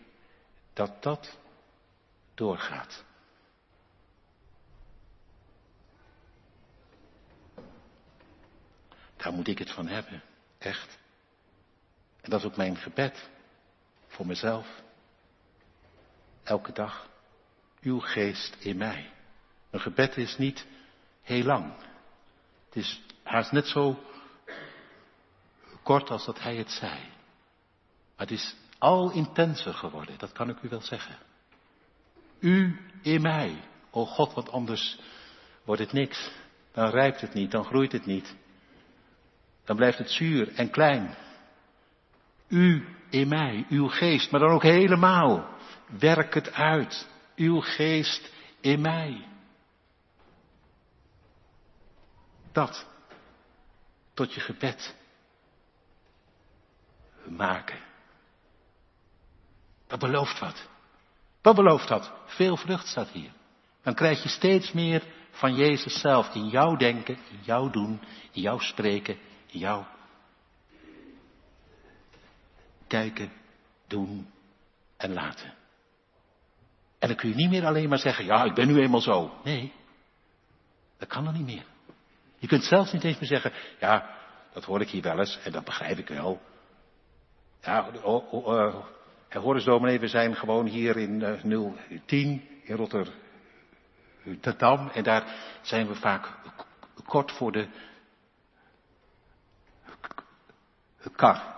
Dat 0.73 1.03
dat 1.03 1.37
doorgaat. 2.33 3.03
Daar 9.15 9.33
moet 9.33 9.47
ik 9.47 9.57
het 9.57 9.71
van 9.71 9.87
hebben, 9.87 10.21
echt. 10.57 10.97
En 12.21 12.29
dat 12.29 12.39
is 12.39 12.45
ook 12.45 12.55
mijn 12.55 12.77
gebed 12.77 13.29
voor 14.07 14.27
mezelf. 14.27 14.81
Elke 16.43 16.71
dag. 16.71 17.09
Uw 17.81 17.99
geest 17.99 18.55
in 18.59 18.77
mij. 18.77 19.11
Een 19.69 19.79
gebed 19.79 20.17
is 20.17 20.37
niet 20.37 20.65
heel 21.21 21.43
lang. 21.43 21.73
Het 22.65 22.75
is 22.75 23.01
haast 23.23 23.51
net 23.51 23.67
zo 23.67 24.03
kort 25.89 26.09
als 26.09 26.25
dat 26.25 26.39
hij 26.39 26.55
het 26.55 26.71
zei. 26.71 26.99
Maar 28.15 28.27
het 28.27 28.31
is 28.31 28.55
al 28.77 29.11
intenser 29.11 29.73
geworden, 29.73 30.17
dat 30.17 30.31
kan 30.31 30.49
ik 30.49 30.61
u 30.61 30.69
wel 30.69 30.81
zeggen. 30.81 31.17
U 32.39 32.79
in 33.01 33.21
mij. 33.21 33.63
O 33.91 34.05
God, 34.05 34.33
want 34.33 34.51
anders 34.51 34.99
wordt 35.63 35.81
het 35.81 35.91
niks. 35.91 36.31
Dan 36.71 36.89
rijpt 36.89 37.21
het 37.21 37.33
niet, 37.33 37.51
dan 37.51 37.63
groeit 37.63 37.91
het 37.91 38.05
niet. 38.05 38.35
Dan 39.65 39.75
blijft 39.75 39.97
het 39.97 40.09
zuur 40.09 40.53
en 40.53 40.69
klein. 40.69 41.15
U 42.47 42.95
in 43.09 43.27
mij, 43.27 43.65
uw 43.69 43.87
geest, 43.87 44.31
maar 44.31 44.39
dan 44.39 44.51
ook 44.51 44.63
helemaal. 44.63 45.49
Werk 45.99 46.33
het 46.33 46.53
uit. 46.53 47.07
Uw 47.35 47.59
geest 47.59 48.31
in 48.61 48.81
mij. 48.81 49.27
Dat 52.51 52.87
tot 54.13 54.33
je 54.33 54.39
gebed 54.39 54.97
maken. 57.31 57.79
Dat 59.87 59.99
belooft 59.99 60.39
wat. 60.39 60.67
Wat 61.41 61.55
belooft 61.55 61.87
dat? 61.87 62.11
Veel 62.25 62.57
vrucht 62.57 62.87
staat 62.87 63.09
hier. 63.09 63.31
Dan 63.81 63.93
krijg 63.93 64.23
je 64.23 64.29
steeds 64.29 64.71
meer 64.71 65.03
van 65.31 65.55
Jezus 65.55 65.99
zelf 65.99 66.35
in 66.35 66.47
jouw 66.47 66.75
denken, 66.75 67.17
in 67.29 67.39
jouw 67.41 67.69
doen, 67.69 68.01
in 68.31 68.41
jouw 68.41 68.59
spreken, 68.59 69.17
in 69.47 69.59
jouw 69.59 69.87
kijken, 72.87 73.31
doen 73.87 74.31
en 74.97 75.13
laten. 75.13 75.53
En 76.99 77.07
dan 77.07 77.17
kun 77.17 77.29
je 77.29 77.35
niet 77.35 77.49
meer 77.49 77.65
alleen 77.65 77.89
maar 77.89 77.97
zeggen, 77.97 78.25
ja, 78.25 78.43
ik 78.43 78.53
ben 78.53 78.67
nu 78.67 78.81
eenmaal 78.81 79.01
zo. 79.01 79.39
Nee, 79.43 79.73
dat 80.97 81.07
kan 81.07 81.23
dan 81.23 81.33
niet 81.33 81.45
meer. 81.45 81.65
Je 82.37 82.47
kunt 82.47 82.63
zelfs 82.63 82.91
niet 82.91 83.03
eens 83.03 83.19
meer 83.19 83.29
zeggen, 83.29 83.53
ja, 83.79 84.17
dat 84.53 84.63
hoor 84.63 84.81
ik 84.81 84.89
hier 84.89 85.01
wel 85.01 85.19
eens 85.19 85.39
en 85.43 85.51
dat 85.51 85.63
begrijp 85.63 85.97
ik 85.97 86.07
wel. 86.07 86.41
Ja, 87.61 87.91
Horus 89.29 89.63
dominee, 89.63 89.99
we 89.99 90.07
zijn 90.07 90.35
gewoon 90.35 90.65
hier 90.65 90.97
in 90.97 91.21
uh, 91.21 91.31
010 92.05 92.47
in 92.63 92.75
Rotterdam 92.75 94.89
en 94.89 95.03
daar 95.03 95.23
zijn 95.61 95.87
we 95.87 95.95
vaak 95.95 96.29
kort 97.05 97.31
voor 97.31 97.51
de 97.51 97.67
kar. 101.15 101.57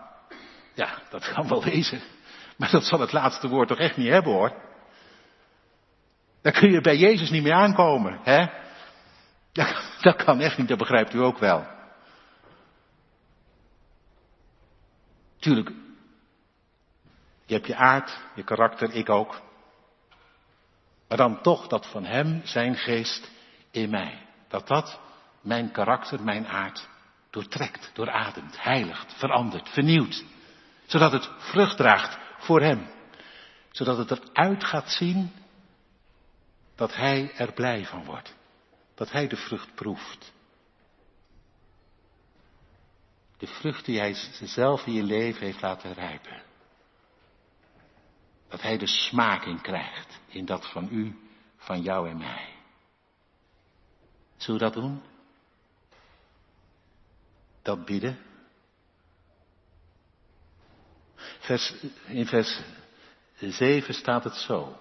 Ja, 0.74 1.02
dat 1.10 1.34
kan 1.34 1.48
wel 1.48 1.64
wezen. 1.64 2.02
Maar 2.58 2.72
dat 2.72 2.84
zal 2.84 3.00
het 3.00 3.12
laatste 3.12 3.48
woord 3.48 3.68
toch 3.68 3.78
echt 3.78 3.98
niet 3.98 4.10
hebben 4.10 4.32
hoor. 4.32 4.54
Daar 6.42 6.54
kun 6.54 6.72
je 6.72 6.82
bij 6.82 6.98
Jezus 6.98 7.30
niet 7.30 7.44
meer 7.44 7.54
aankomen, 7.54 8.20
hè? 8.24 8.46
Dat 10.02 10.16
kan 10.16 10.40
echt 10.40 10.58
niet, 10.58 10.68
dat 10.68 10.78
begrijpt 10.78 11.14
u 11.14 11.20
ook 11.20 11.38
wel. 11.38 11.68
Tuurlijk, 15.40 15.72
je 17.52 17.58
hebt 17.58 17.70
je 17.70 17.76
aard, 17.76 18.18
je 18.36 18.44
karakter, 18.44 18.94
ik 18.94 19.10
ook. 19.10 19.42
Maar 21.08 21.18
dan 21.18 21.42
toch 21.42 21.68
dat 21.68 21.88
van 21.88 22.06
Hem, 22.06 22.42
zijn 22.44 22.76
geest 22.76 23.32
in 23.72 23.90
mij. 23.90 24.28
Dat 24.48 24.68
dat 24.68 25.00
mijn 25.42 25.72
karakter, 25.72 26.24
mijn 26.24 26.48
aard 26.48 26.88
doortrekt, 27.30 27.92
doorademt, 27.94 28.64
heiligt, 28.64 29.14
verandert, 29.14 29.70
vernieuwt. 29.70 30.24
Zodat 30.86 31.12
het 31.12 31.30
vrucht 31.38 31.78
draagt 31.78 32.18
voor 32.38 32.62
Hem. 32.62 32.88
Zodat 33.72 33.98
het 33.98 34.12
eruit 34.12 34.64
gaat 34.64 34.90
zien 34.90 35.32
dat 36.76 36.96
Hij 36.96 37.32
er 37.36 37.54
blij 37.54 37.86
van 37.86 38.06
wordt. 38.06 38.36
Dat 38.96 39.12
Hij 39.12 39.28
de 39.28 39.38
vrucht 39.38 39.76
proeft. 39.76 40.34
De 43.38 43.48
vrucht 43.48 43.86
die 43.86 44.00
Hij 44.00 44.16
zelf 44.42 44.86
in 44.86 44.94
je 44.94 45.04
leven 45.04 45.46
heeft 45.46 45.62
laten 45.62 45.94
rijpen. 45.94 46.51
Dat 48.52 48.62
Hij 48.62 48.78
de 48.78 48.88
smaak 48.88 49.46
in 49.46 49.62
krijgt 49.62 50.20
in 50.28 50.46
dat 50.46 50.72
van 50.72 50.88
u, 50.92 51.20
van 51.58 51.82
jou 51.82 52.10
en 52.10 52.18
mij. 52.18 52.54
Zullen 54.38 54.60
we 54.60 54.66
dat 54.66 54.74
doen? 54.74 55.02
Dat 57.62 57.86
bidden? 57.86 58.20
Vers, 61.40 61.74
in 62.06 62.26
vers 62.26 62.62
7 63.36 63.94
staat 63.94 64.24
het 64.24 64.36
zo. 64.36 64.78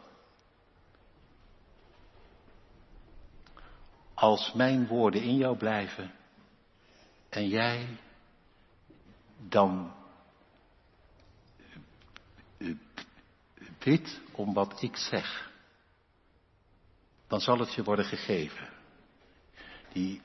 Als 4.15 4.53
mijn 4.53 4.87
woorden 4.87 5.23
in 5.23 5.37
jou 5.37 5.57
blijven 5.57 6.15
en 7.29 7.49
jij 7.49 7.99
dan 9.49 10.00
bid 13.85 14.21
om 14.33 14.55
wat 14.55 14.83
ik 14.83 14.97
zeg, 14.97 15.51
dan 17.29 17.41
zal 17.41 17.59
het 17.59 17.75
je 17.75 17.83
worden 17.83 18.05
gegeven. 18.05 18.69
Die 19.93 20.23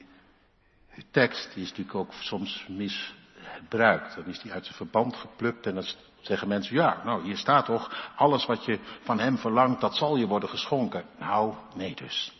tekst 1.11 1.53
die 1.53 1.63
is 1.63 1.69
natuurlijk 1.69 1.95
ook 1.95 2.13
soms 2.13 2.65
misbruikt. 2.67 4.15
Dan 4.15 4.25
is 4.25 4.39
die 4.39 4.51
uit 4.51 4.65
zijn 4.65 4.77
verband 4.77 5.15
geplukt 5.15 5.65
en 5.65 5.75
dan 5.75 5.85
zeggen 6.21 6.47
mensen, 6.47 6.75
ja, 6.75 7.03
nou 7.03 7.23
hier 7.23 7.37
staat 7.37 7.65
toch, 7.65 8.11
alles 8.15 8.45
wat 8.45 8.65
je 8.65 8.79
van 9.03 9.19
hem 9.19 9.37
verlangt, 9.37 9.81
dat 9.81 9.95
zal 9.95 10.15
je 10.15 10.27
worden 10.27 10.49
geschonken. 10.49 11.05
Nou, 11.19 11.55
nee 11.75 11.95
dus. 11.95 12.33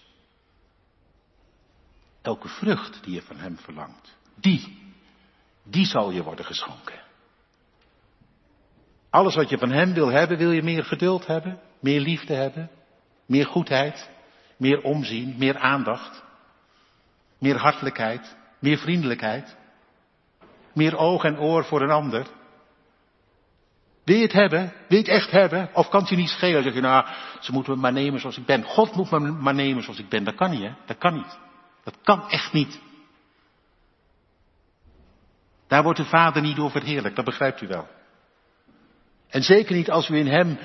Elke 2.22 2.48
vrucht 2.48 3.04
die 3.04 3.14
je 3.14 3.22
van 3.22 3.38
hem 3.38 3.58
verlangt, 3.58 4.18
die, 4.36 4.94
die 5.64 5.86
zal 5.86 6.12
je 6.12 6.24
worden 6.24 6.46
geschonken. 6.46 7.04
Alles 9.16 9.36
wat 9.36 9.50
je 9.50 9.58
van 9.58 9.72
hem 9.72 9.94
wil 9.94 10.12
hebben, 10.12 10.38
wil 10.38 10.52
je 10.52 10.64
meer 10.64 10.84
geduld 10.84 11.28
hebben, 11.28 11.60
meer 11.80 12.00
liefde 12.00 12.34
hebben, 12.34 12.70
meer 13.26 13.46
goedheid, 13.46 14.10
meer 14.58 14.82
omzien, 14.82 15.36
meer 15.38 15.58
aandacht, 15.58 16.24
meer 17.40 17.58
hartelijkheid, 17.58 18.36
meer 18.60 18.78
vriendelijkheid, 18.78 19.58
meer 20.74 20.98
oog 20.98 21.24
en 21.24 21.40
oor 21.40 21.66
voor 21.66 21.82
een 21.82 21.92
ander. 21.92 22.28
Wil 24.04 24.16
je 24.16 24.22
het 24.22 24.34
hebben? 24.34 24.74
Wil 24.88 24.98
je 24.98 25.04
het 25.04 25.22
echt 25.22 25.32
hebben? 25.32 25.70
Of 25.74 25.90
kan 25.90 26.00
het 26.00 26.10
je 26.10 26.16
niet 26.16 26.30
schelen? 26.30 26.64
Zeg 26.64 26.74
je, 26.74 26.82
nou, 26.82 27.06
ze 27.40 27.52
moeten 27.52 27.74
me 27.74 27.80
maar 27.80 27.94
nemen 27.94 28.20
zoals 28.20 28.38
ik 28.38 28.46
ben. 28.46 28.64
God 28.64 28.96
moet 28.96 29.12
me 29.12 29.20
maar 29.20 29.56
nemen 29.56 29.84
zoals 29.84 30.00
ik 30.00 30.10
ben. 30.10 30.24
Dat 30.24 30.36
kan 30.36 30.52
niet, 30.52 30.62
hè? 30.62 30.74
Dat 30.86 30.98
kan 30.98 31.14
niet. 31.14 31.38
Dat 31.84 31.98
kan 32.04 32.30
echt 32.30 32.54
niet. 32.54 32.82
Daar 35.68 35.84
wordt 35.84 36.00
de 36.00 36.06
Vader 36.06 36.42
niet 36.42 36.56
door 36.56 36.72
verheerlijk, 36.72 37.16
dat 37.16 37.26
begrijpt 37.26 37.62
u 37.62 37.68
wel. 37.68 37.95
En 39.28 39.44
zeker 39.44 39.76
niet 39.76 39.90
als 39.90 40.10
u 40.10 40.18
in 40.18 40.28
Hem 40.28 40.58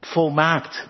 volmaakt 0.00 0.88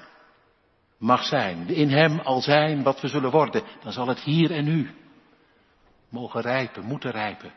mag 0.98 1.24
zijn. 1.24 1.68
In 1.68 1.90
Hem 1.90 2.18
al 2.18 2.40
zijn 2.40 2.82
wat 2.82 3.00
we 3.00 3.08
zullen 3.08 3.30
worden. 3.30 3.62
Dan 3.82 3.92
zal 3.92 4.06
het 4.06 4.20
hier 4.20 4.50
en 4.50 4.64
nu 4.64 4.90
mogen 6.08 6.40
rijpen, 6.40 6.84
moeten 6.84 7.10
rijpen, 7.10 7.52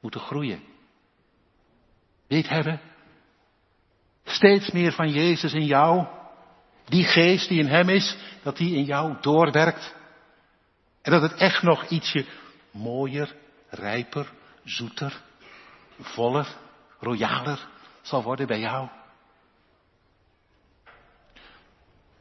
moeten 0.00 0.20
groeien. 0.20 0.62
Weet 2.26 2.48
hebben? 2.48 2.80
Steeds 4.24 4.70
meer 4.70 4.92
van 4.92 5.10
Jezus 5.10 5.52
in 5.52 5.66
jou. 5.66 6.06
Die 6.84 7.04
geest 7.04 7.48
die 7.48 7.58
in 7.58 7.66
Hem 7.66 7.88
is, 7.88 8.16
dat 8.42 8.56
die 8.56 8.74
in 8.76 8.84
jou 8.84 9.16
doorwerkt. 9.20 9.94
En 11.02 11.12
dat 11.12 11.22
het 11.22 11.34
echt 11.34 11.62
nog 11.62 11.84
ietsje 11.88 12.26
mooier, 12.70 13.34
rijper, 13.68 14.32
zoeter, 14.64 15.20
voller, 16.00 16.46
royaler 17.02 17.68
zal 18.02 18.22
worden 18.22 18.46
bij 18.46 18.60
jou. 18.60 18.88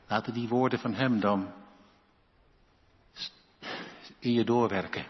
Laten 0.08 0.34
die 0.34 0.48
woorden 0.48 0.80
van 0.80 0.94
Hem 0.94 1.20
dan 1.20 1.54
in 4.20 4.34
je 4.34 4.44
doorwerken. 4.44 5.06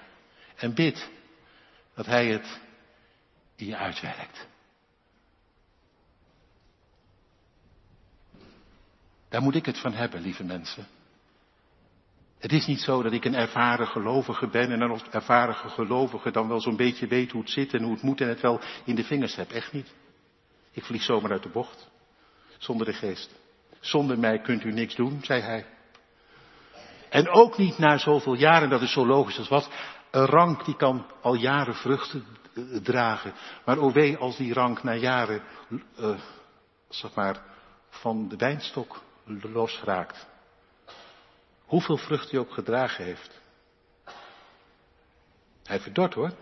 En 0.56 0.74
bid 0.74 1.10
dat 1.94 2.06
Hij 2.06 2.28
het 2.28 2.60
in 3.56 3.66
je 3.66 3.78
uitwerkt. 3.78 4.48
Daar 9.29 9.42
moet 9.42 9.55
ik 9.55 9.66
het 9.66 9.79
van 9.79 9.94
hebben, 9.94 10.22
lieve 10.22 10.44
mensen. 10.44 10.88
Het 12.42 12.51
is 12.51 12.66
niet 12.66 12.82
zo 12.82 13.01
dat 13.01 13.12
ik 13.12 13.25
een 13.25 13.36
ervaren 13.36 13.88
gelovige 13.88 14.48
ben 14.48 14.72
en 14.72 14.82
een 14.82 15.01
ervaren 15.12 15.56
gelovige 15.56 16.32
dan 16.32 16.48
wel 16.48 16.62
zo'n 16.62 16.75
beetje 16.75 17.08
weet 17.08 17.32
hoe 17.32 17.42
het 17.42 17.50
zit 17.50 17.74
en 17.74 17.84
hoe 17.84 17.94
het 17.94 18.01
moet 18.01 18.22
en 18.22 18.27
het 18.27 18.42
wel 18.42 18.60
in 18.86 18.96
de 18.96 19.04
vingers 19.04 19.36
heb. 19.36 19.51
Echt 19.51 19.74
niet. 19.74 19.94
Ik 20.72 20.84
vlieg 20.84 21.01
zomaar 21.01 21.32
uit 21.32 21.44
de 21.44 21.50
bocht. 21.50 21.90
Zonder 22.58 22.86
de 22.86 22.94
geest. 22.94 23.40
Zonder 23.80 24.20
mij 24.20 24.40
kunt 24.40 24.64
u 24.64 24.72
niks 24.72 24.96
doen, 24.96 25.20
zei 25.24 25.42
hij. 25.42 25.66
En 27.10 27.30
ook 27.30 27.58
niet 27.58 27.77
na 27.77 27.98
zoveel 27.98 28.34
jaren, 28.34 28.70
dat 28.70 28.82
is 28.82 28.92
zo 28.92 29.06
logisch 29.06 29.38
als 29.38 29.50
wat. 29.50 29.70
Een 30.12 30.25
rank 30.25 30.66
die 30.66 30.75
kan 30.75 31.06
al 31.22 31.34
jaren 31.34 31.75
vruchten 31.75 32.25
dragen. 32.84 33.34
Maar 33.66 33.77
o 33.77 33.92
wee 33.92 34.18
als 34.18 34.38
die 34.38 34.54
rank 34.54 34.84
na 34.84 34.96
jaren, 34.96 35.42
uh, 36.00 36.20
zeg 36.90 37.14
maar, 37.14 37.44
van 37.90 38.27
de 38.27 38.36
wijnstok 38.36 39.04
losraakt. 39.25 40.30
Hoeveel 41.72 41.98
vrucht 41.98 42.31
hij 42.31 42.40
ook 42.40 42.53
gedragen 42.53 43.05
heeft. 43.05 43.42
Hij 45.64 45.79
verdort 45.79 46.14
hoor. 46.14 46.34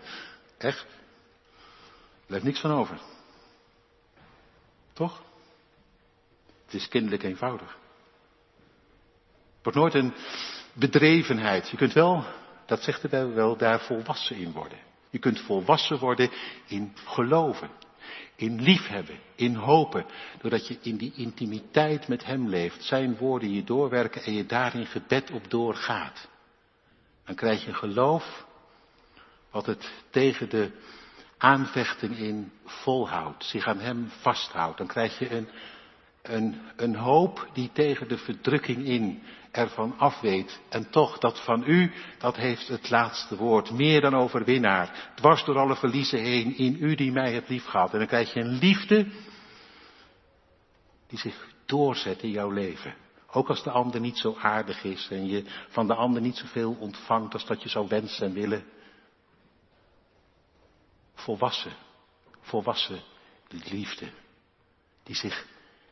Echt. 0.58 0.86
Blijft 2.26 2.44
niks 2.44 2.60
van 2.60 2.70
over. 2.70 3.00
Toch? 4.92 5.22
Het 6.64 6.74
is 6.74 6.88
kinderlijk 6.88 7.22
eenvoudig. 7.22 7.76
Het 9.54 9.62
wordt 9.62 9.78
nooit 9.78 9.94
een 9.94 10.14
bedrevenheid. 10.72 11.68
Je 11.68 11.76
kunt 11.76 11.92
wel, 11.92 12.24
dat 12.66 12.82
zegt 12.82 13.02
de 13.02 13.08
Bijbel 13.08 13.34
wel, 13.34 13.56
daar 13.56 13.80
volwassen 13.80 14.36
in 14.36 14.52
worden. 14.52 14.78
Je 15.10 15.18
kunt 15.18 15.40
volwassen 15.40 15.98
worden 15.98 16.30
in 16.66 16.92
geloven, 17.04 17.70
in 18.36 18.62
liefhebben, 18.62 19.18
in 19.34 19.54
hopen, 19.54 20.06
doordat 20.40 20.66
je 20.66 20.78
in 20.82 20.96
die 20.96 21.12
intimiteit 21.16 22.08
met 22.08 22.24
Hem 22.24 22.48
leeft, 22.48 22.84
Zijn 22.84 23.16
woorden 23.16 23.52
je 23.52 23.64
doorwerken 23.64 24.22
en 24.22 24.32
je 24.32 24.46
daarin 24.46 24.86
gebed 24.86 25.30
op 25.30 25.50
doorgaat. 25.50 26.28
Dan 27.24 27.34
krijg 27.34 27.64
je 27.64 27.74
geloof 27.74 28.46
wat 29.50 29.66
het 29.66 29.90
tegen 30.10 30.48
de 30.48 30.70
aanvechting 31.38 32.16
in 32.16 32.52
volhoudt, 32.64 33.44
zich 33.44 33.66
aan 33.66 33.80
Hem 33.80 34.10
vasthoudt. 34.20 34.78
Dan 34.78 34.86
krijg 34.86 35.18
je 35.18 35.30
een 35.30 35.48
een, 36.22 36.60
een 36.76 36.94
hoop 36.94 37.48
die 37.52 37.70
tegen 37.72 38.08
de 38.08 38.18
verdrukking 38.18 38.84
in 38.84 39.22
ervan 39.50 39.98
afweet. 39.98 40.60
En 40.68 40.90
toch, 40.90 41.18
dat 41.18 41.40
van 41.40 41.64
u, 41.66 41.92
dat 42.18 42.36
heeft 42.36 42.68
het 42.68 42.90
laatste 42.90 43.36
woord. 43.36 43.70
Meer 43.70 44.00
dan 44.00 44.14
overwinnaar. 44.14 45.12
Dwars 45.14 45.44
door 45.44 45.58
alle 45.58 45.76
verliezen 45.76 46.18
heen. 46.18 46.56
In 46.56 46.76
u 46.80 46.94
die 46.94 47.12
mij 47.12 47.32
hebt 47.32 47.48
lief 47.48 47.64
gehad. 47.64 47.92
En 47.92 47.98
dan 47.98 48.06
krijg 48.06 48.32
je 48.34 48.40
een 48.40 48.58
liefde 48.58 49.06
die 51.06 51.18
zich 51.18 51.48
doorzet 51.66 52.22
in 52.22 52.30
jouw 52.30 52.50
leven. 52.50 52.94
Ook 53.32 53.48
als 53.48 53.62
de 53.62 53.70
ander 53.70 54.00
niet 54.00 54.18
zo 54.18 54.36
aardig 54.40 54.84
is 54.84 55.08
en 55.10 55.26
je 55.26 55.44
van 55.68 55.86
de 55.86 55.94
ander 55.94 56.22
niet 56.22 56.36
zoveel 56.36 56.76
ontvangt 56.80 57.32
als 57.32 57.46
dat 57.46 57.62
je 57.62 57.68
zou 57.68 57.88
wensen 57.88 58.26
en 58.26 58.32
willen. 58.32 58.64
Volwassen, 61.14 61.72
volwassen 62.40 63.00
liefde 63.48 64.08
die 65.02 65.14
zich 65.14 65.46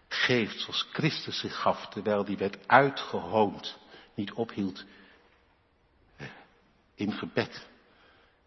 geeft 0.08 0.60
zoals 0.60 0.88
Christus 0.92 1.38
zich 1.38 1.60
gaf, 1.60 1.86
terwijl 1.86 2.24
die 2.24 2.36
werd 2.36 2.68
uitgehoond, 2.68 3.78
niet 4.14 4.32
ophield 4.32 4.84
in 6.94 7.12
gebed 7.12 7.66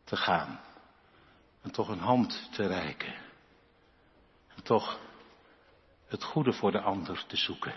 te 0.04 0.16
gaan. 0.16 0.60
En 1.62 1.72
toch 1.72 1.88
een 1.90 2.00
hand 2.00 2.50
te 2.52 2.68
reiken. 2.68 3.14
En 4.56 4.64
toch 4.64 5.00
het 6.08 6.24
goede 6.24 6.54
voor 6.54 6.72
de 6.72 6.82
ander 6.82 7.24
te 7.28 7.38
zoeken. 7.38 7.74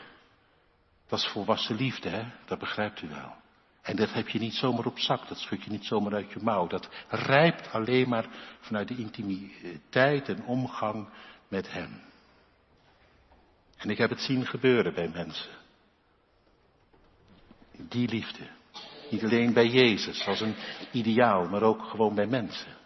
Dat 1.07 1.19
is 1.19 1.27
volwassen 1.27 1.77
liefde, 1.77 2.09
hè? 2.09 2.33
Dat 2.45 2.59
begrijpt 2.59 3.03
u 3.03 3.09
wel. 3.09 3.37
En 3.83 3.97
dat 3.97 4.13
heb 4.13 4.29
je 4.29 4.39
niet 4.39 4.55
zomaar 4.55 4.87
op 4.87 4.99
zak, 4.99 5.29
dat 5.29 5.39
schud 5.39 5.63
je 5.65 5.71
niet 5.71 5.85
zomaar 5.85 6.15
uit 6.15 6.33
je 6.33 6.41
mouw. 6.43 6.67
Dat 6.67 6.89
rijpt 7.09 7.73
alleen 7.73 8.09
maar 8.09 8.27
vanuit 8.61 8.89
de 8.89 8.97
intimiteit 8.97 10.29
en 10.29 10.45
omgang 10.45 11.09
met 11.49 11.73
Hem. 11.73 12.01
En 13.85 13.91
ik 13.91 13.99
heb 13.99 14.11
het 14.11 14.21
zien 14.21 14.47
gebeuren 14.47 14.95
bij 14.95 15.09
mensen. 15.09 15.51
Die 17.77 18.09
liefde. 18.09 18.49
Niet 19.11 19.25
alleen 19.25 19.53
bij 19.53 19.67
Jezus 19.67 20.27
als 20.27 20.41
een 20.41 20.55
ideaal, 20.93 21.49
maar 21.49 21.63
ook 21.63 21.83
gewoon 21.83 22.15
bij 22.15 22.27
mensen. 22.27 22.77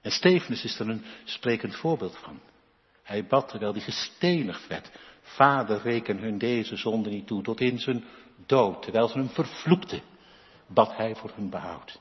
En 0.00 0.10
Stefanus 0.10 0.64
is 0.64 0.78
er 0.78 0.88
een 0.88 1.04
sprekend 1.24 1.76
voorbeeld 1.76 2.16
van. 2.16 2.40
Hij 3.02 3.26
bad 3.26 3.48
terwijl 3.48 3.72
hij 3.72 3.80
gestenigd 3.80 4.66
werd. 4.66 4.90
Vader, 5.22 5.80
reken 5.80 6.18
hun 6.18 6.38
deze 6.38 6.76
zonde 6.76 7.10
niet 7.10 7.26
toe, 7.26 7.42
tot 7.42 7.60
in 7.60 7.78
zijn 7.78 8.04
dood. 8.46 8.82
Terwijl 8.82 9.08
ze 9.08 9.18
hem 9.18 9.28
vervloekten, 9.28 10.02
bad 10.66 10.96
hij 10.96 11.14
voor 11.14 11.32
hun 11.34 11.50
behoud. 11.50 12.00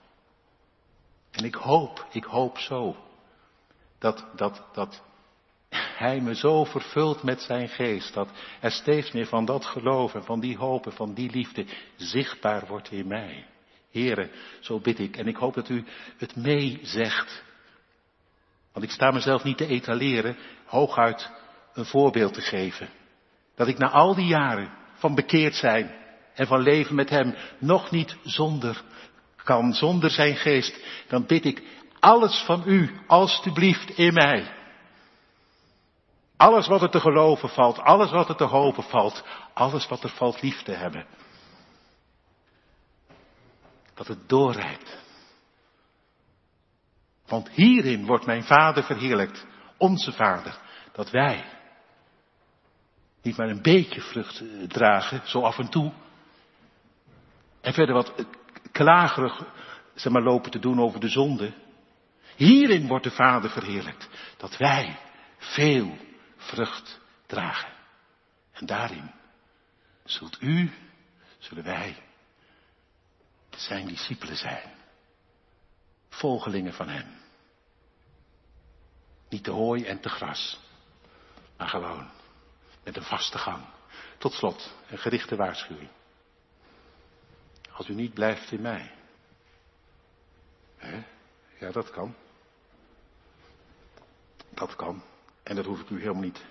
En 1.32 1.45
ik 1.45 1.56
hoop, 1.56 2.08
ik 2.12 2.24
hoop 2.24 2.58
zo, 2.58 2.95
dat, 3.98 4.26
dat, 4.36 4.63
dat 4.74 5.02
hij 5.97 6.19
me 6.19 6.36
zo 6.36 6.63
vervult 6.63 7.23
met 7.23 7.41
zijn 7.41 7.69
geest 7.69 8.13
dat 8.13 8.29
er 8.60 8.71
steeds 8.71 9.12
meer 9.12 9.25
van 9.25 9.45
dat 9.45 9.65
geloven, 9.65 10.23
van 10.23 10.39
die 10.39 10.58
hopen, 10.58 10.93
van 10.93 11.13
die 11.13 11.31
liefde 11.31 11.65
zichtbaar 11.95 12.67
wordt 12.67 12.91
in 12.91 13.08
mij. 13.08 13.45
Heren, 13.91 14.29
zo 14.60 14.79
bid 14.79 14.99
ik 14.99 15.17
en 15.17 15.27
ik 15.27 15.36
hoop 15.36 15.53
dat 15.53 15.69
u 15.69 15.84
het 16.17 16.36
meezegt. 16.36 17.43
Want 18.73 18.86
ik 18.86 18.91
sta 18.91 19.12
mezelf 19.12 19.43
niet 19.43 19.58
te 19.58 19.67
etaleren, 19.67 20.38
hooguit 20.65 21.31
een 21.73 21.86
voorbeeld 21.86 22.34
te 22.34 22.41
geven. 22.41 22.89
Dat 23.55 23.67
ik 23.67 23.77
na 23.77 23.89
al 23.89 24.15
die 24.15 24.27
jaren 24.27 24.71
van 24.93 25.15
bekeerd 25.15 25.55
zijn 25.55 25.95
en 26.34 26.47
van 26.47 26.62
leven 26.62 26.95
met 26.95 27.10
Hem 27.10 27.36
nog 27.60 27.91
niet 27.91 28.15
zonder 28.23 28.84
kan, 29.43 29.73
zonder 29.73 30.10
Zijn 30.10 30.36
geest, 30.36 30.79
dan 31.08 31.25
bid 31.25 31.45
ik 31.45 31.63
alles 31.99 32.43
van 32.45 32.63
U, 32.65 32.91
alstublieft, 33.08 33.97
in 33.97 34.13
mij. 34.13 34.51
Alles 36.38 36.67
wat 36.67 36.82
er 36.82 36.89
te 36.89 37.00
geloven 37.00 37.50
valt, 37.50 37.80
alles 37.80 38.12
wat 38.12 38.30
er 38.30 38.36
te 38.36 38.43
hopen 38.43 38.84
valt, 38.84 39.24
alles 39.54 39.88
wat 39.88 40.04
er 40.04 40.10
valt 40.10 40.41
lief 40.41 40.63
te 40.63 40.71
hebben. 40.71 41.06
Dat 43.93 44.08
het 44.08 44.30
doorrijdt. 44.30 45.04
Want 47.26 47.50
hierin 47.50 48.06
wordt 48.06 48.26
mijn 48.26 48.43
Vader 48.43 48.84
verheerlijkt, 48.84 49.45
onze 49.78 50.12
Vader, 50.12 50.58
dat 50.91 51.10
wij 51.10 51.45
niet 53.21 53.38
maar 53.38 53.50
een 53.50 53.62
beetje 53.62 54.02
vrucht 54.02 54.39
eh, 54.39 54.67
dragen, 54.67 55.21
zo 55.24 55.41
af 55.41 55.58
en 55.58 55.69
toe, 55.69 55.91
en 57.62 57.74
verder 57.74 57.95
wat 57.95 58.13
klagerig 58.71 59.43
zeg 59.93 60.13
maar, 60.13 60.21
lopen 60.21 60.52
te 60.52 60.60
doen 60.60 60.80
over 60.80 61.00
de 61.00 61.10
zonde. 61.10 61.54
Hierin 62.36 62.88
wordt 62.88 63.04
de 63.04 63.12
Vader 63.12 63.50
verheerlijkt, 63.50 64.10
dat 64.38 64.58
wij 64.58 64.98
veel 65.38 65.98
vrucht 66.45 66.99
dragen. 67.25 67.73
En 68.51 68.65
daarin 68.65 69.12
zult 70.03 70.41
u, 70.41 70.71
zullen 71.38 71.63
wij 71.63 72.03
zijn 73.55 73.88
discipelen 73.88 74.38
zijn. 74.38 74.73
Volgelingen 76.10 76.73
van 76.73 76.89
hem. 76.89 77.23
Niet 79.29 79.43
te 79.43 79.51
hooi 79.51 79.86
en 79.86 79.99
te 79.99 80.10
gras, 80.10 80.60
maar 81.58 81.67
gewoon 81.67 82.10
met 82.84 82.95
een 82.95 83.03
vaste 83.03 83.38
gang. 83.38 83.65
Tot 84.17 84.34
slot, 84.34 84.73
een 84.88 84.97
gerichte 84.97 85.36
waarschuwing. 85.36 85.89
Als 87.71 87.88
u 87.88 87.93
niet 87.93 88.13
blijft 88.13 88.51
in 88.51 88.62
mij. 88.62 88.91
Hè? 90.77 91.03
Ja, 91.60 91.71
dat 91.71 91.89
kan. 91.89 92.15
Dat 94.49 94.75
kan. 94.75 95.03
En 95.45 95.55
dat 95.55 95.65
hoef 95.65 95.81
ik 95.81 95.89
u 95.89 95.99
helemaal 95.99 96.21
niet 96.21 96.45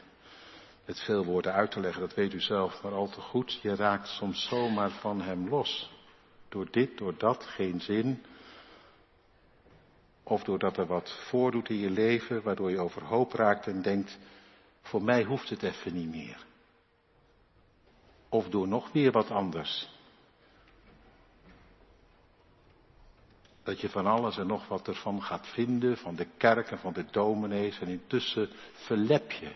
met 0.85 1.00
veel 1.00 1.24
woorden 1.24 1.52
uit 1.52 1.70
te 1.70 1.80
leggen, 1.80 2.00
dat 2.00 2.14
weet 2.14 2.33
u 2.33 2.40
zelf 2.40 2.83
maar 2.83 2.92
al 2.92 3.09
te 3.09 3.20
goed. 3.20 3.59
Je 3.62 3.74
raakt 3.74 4.09
soms 4.09 4.48
zomaar 4.48 4.90
van 4.90 5.20
hem 5.20 5.48
los. 5.48 5.90
Door 6.48 6.70
dit, 6.70 6.98
door 6.98 7.18
dat, 7.18 7.44
geen 7.44 7.80
zin. 7.80 8.24
Of 10.22 10.42
doordat 10.42 10.76
er 10.76 10.87
wat 10.87 11.12
voordoet 11.28 11.68
in 11.68 11.76
je 11.76 11.90
leven, 11.90 12.42
waardoor 12.42 12.70
je 12.70 12.78
overhoop 12.78 13.33
raakt 13.33 13.66
en 13.66 13.83
denkt, 13.83 14.18
voor 14.80 15.02
mij 15.02 15.24
hoeft 15.24 15.50
het 15.50 15.62
even 15.62 15.94
niet 15.94 16.11
meer. 16.11 16.44
Of 18.28 18.48
door 18.48 18.68
nog 18.68 18.92
weer 18.92 19.12
wat 19.12 19.30
anders. 19.30 19.93
Dat 23.64 23.81
je 23.81 23.88
van 23.88 24.07
alles 24.07 24.37
en 24.37 24.46
nog 24.46 24.68
wat 24.68 24.88
ervan 24.88 25.22
gaat 25.22 25.46
vinden, 25.46 25.96
van 25.96 26.14
de 26.14 26.27
kerk 26.37 26.70
en 26.70 26.79
van 26.79 26.92
de 26.92 27.05
dominees. 27.11 27.79
En 27.79 27.88
intussen 27.88 28.50
verlep 28.72 29.31
je 29.31 29.53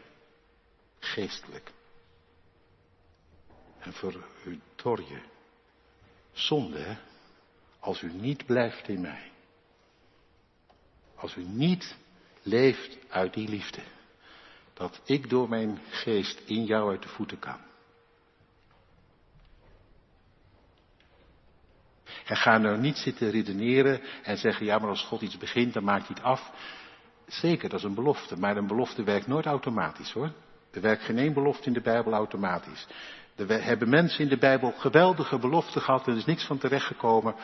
geestelijk. 0.99 1.73
En 3.79 3.93
verdor 3.93 5.01
je. 5.01 5.21
Zonde? 6.33 6.97
Als 7.79 8.03
u 8.03 8.13
niet 8.13 8.47
blijft 8.47 8.89
in 8.89 9.01
mij. 9.01 9.31
Als 11.15 11.37
u 11.37 11.45
niet 11.45 11.97
leeft 12.43 12.99
uit 13.09 13.35
die 13.35 13.49
liefde. 13.49 13.83
Dat 14.75 15.01
ik 15.05 15.31
door 15.31 15.49
mijn 15.49 15.79
geest 15.91 16.41
in 16.45 16.65
jou 16.65 16.91
uit 16.91 17.03
de 17.03 17.09
voeten 17.09 17.39
kan. 17.39 17.61
En 22.29 22.37
ga 22.37 22.59
nou 22.59 22.79
niet 22.79 22.97
zitten 22.97 23.31
redeneren 23.31 24.01
en 24.23 24.39
zeggen, 24.39 24.67
ja 24.67 24.79
maar 24.79 24.89
als 24.89 25.05
God 25.05 25.21
iets 25.21 25.37
begint, 25.37 25.73
dan 25.73 25.85
maakt 25.85 26.07
hij 26.07 26.17
het 26.17 26.25
af. 26.25 26.51
Zeker, 27.27 27.69
dat 27.69 27.79
is 27.79 27.85
een 27.85 27.95
belofte, 27.95 28.37
maar 28.37 28.57
een 28.57 28.67
belofte 28.67 29.03
werkt 29.03 29.27
nooit 29.27 29.47
automatisch 29.47 30.13
hoor. 30.13 30.33
Er 30.73 30.81
werkt 30.81 31.03
geen 31.03 31.19
één 31.19 31.33
belofte 31.33 31.67
in 31.67 31.73
de 31.73 31.81
Bijbel 31.81 32.13
automatisch. 32.13 32.87
Er 33.37 33.65
hebben 33.65 33.89
mensen 33.89 34.21
in 34.21 34.29
de 34.29 34.39
Bijbel 34.39 34.73
geweldige 34.73 35.39
beloften 35.39 35.81
gehad 35.81 36.07
en 36.07 36.13
er 36.13 36.19
is 36.19 36.25
niks 36.25 36.45
van 36.45 36.59
terechtgekomen 36.59 37.35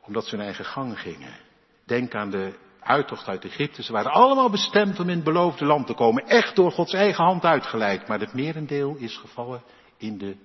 omdat 0.00 0.24
ze 0.24 0.36
hun 0.36 0.44
eigen 0.44 0.64
gang 0.64 1.00
gingen. 1.00 1.36
Denk 1.84 2.14
aan 2.14 2.30
de 2.30 2.54
uittocht 2.80 3.28
uit 3.28 3.44
Egypte. 3.44 3.82
Ze 3.82 3.92
waren 3.92 4.12
allemaal 4.12 4.50
bestemd 4.50 5.00
om 5.00 5.08
in 5.08 5.14
het 5.14 5.24
beloofde 5.24 5.64
land 5.64 5.86
te 5.86 5.94
komen. 5.94 6.26
Echt 6.26 6.56
door 6.56 6.72
Gods 6.72 6.92
eigen 6.92 7.24
hand 7.24 7.44
uitgeleid. 7.44 8.08
Maar 8.08 8.20
het 8.20 8.34
merendeel 8.34 8.96
is 8.96 9.16
gevallen 9.16 9.62
in 9.96 10.18
de 10.18 10.36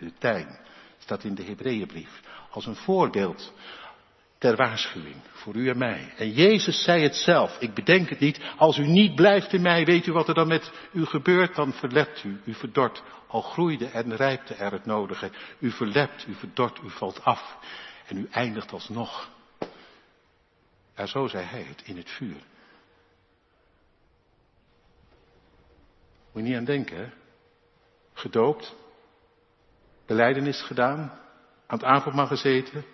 woestijn. 0.00 0.63
Staat 1.04 1.24
in 1.24 1.34
de 1.34 1.42
Hebreeënbrief. 1.42 2.20
Als 2.50 2.66
een 2.66 2.76
voorbeeld 2.76 3.52
ter 4.38 4.56
waarschuwing 4.56 5.16
voor 5.32 5.54
u 5.54 5.68
en 5.68 5.78
mij. 5.78 6.12
En 6.16 6.30
Jezus 6.30 6.82
zei 6.82 7.02
het 7.02 7.16
zelf, 7.16 7.60
ik 7.60 7.74
bedenk 7.74 8.08
het 8.08 8.18
niet, 8.18 8.40
als 8.56 8.78
u 8.78 8.86
niet 8.86 9.14
blijft 9.14 9.52
in 9.52 9.62
mij, 9.62 9.84
weet 9.84 10.06
u 10.06 10.12
wat 10.12 10.28
er 10.28 10.34
dan 10.34 10.48
met 10.48 10.72
u 10.92 11.04
gebeurt, 11.04 11.54
dan 11.54 11.72
verlept 11.72 12.24
u, 12.24 12.40
u 12.44 12.54
verdort, 12.54 13.02
al 13.26 13.40
groeide 13.40 13.86
en 13.86 14.16
rijpte 14.16 14.54
er 14.54 14.72
het 14.72 14.86
nodige. 14.86 15.30
U 15.58 15.70
verlept, 15.70 16.26
u 16.26 16.34
verdort, 16.34 16.80
u 16.84 16.90
valt 16.90 17.24
af 17.24 17.56
en 18.06 18.16
u 18.16 18.28
eindigt 18.30 18.72
alsnog. 18.72 19.30
Ja, 20.96 21.06
zo 21.06 21.26
zei 21.26 21.44
hij 21.44 21.62
het, 21.62 21.82
in 21.84 21.96
het 21.96 22.10
vuur. 22.10 22.42
Moet 26.32 26.42
je 26.42 26.48
niet 26.48 26.56
aan 26.56 26.64
denken, 26.64 26.96
hè? 26.96 27.08
Gedoopt, 28.12 28.74
beleidenis 30.06 30.62
gedaan, 30.62 30.98
aan 31.66 31.78
het 31.78 31.84
avondmaal 31.84 32.26
gezeten, 32.26 32.84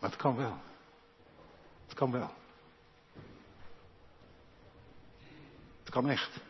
maar 0.00 0.10
het 0.10 0.16
kan 0.16 0.36
wel. 0.36 0.58
Het 1.86 1.94
kan 1.94 2.12
wel. 2.12 2.30
Het 5.78 5.90
kan 5.90 6.08
echt. 6.08 6.40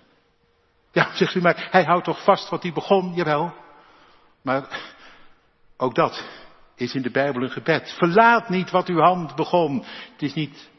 Ja, 0.93 1.15
zegt 1.17 1.35
u 1.35 1.41
maar, 1.41 1.69
hij 1.71 1.85
houdt 1.85 2.05
toch 2.05 2.25
vast 2.25 2.49
wat 2.49 2.63
hij 2.63 2.73
begon, 2.73 3.15
jawel. 3.15 3.55
Maar 4.43 4.95
ook 5.77 5.95
dat 5.95 6.25
is 6.75 6.95
in 6.95 7.03
de 7.03 7.11
Bijbel 7.11 7.43
een 7.43 7.51
gebed. 7.51 7.95
Verlaat 7.99 8.49
niet 8.49 8.71
wat 8.71 8.89
uw 8.89 9.01
hand 9.01 9.35
begon. 9.35 9.85
Het 10.13 10.23
is 10.23 10.35
niet 10.35 10.71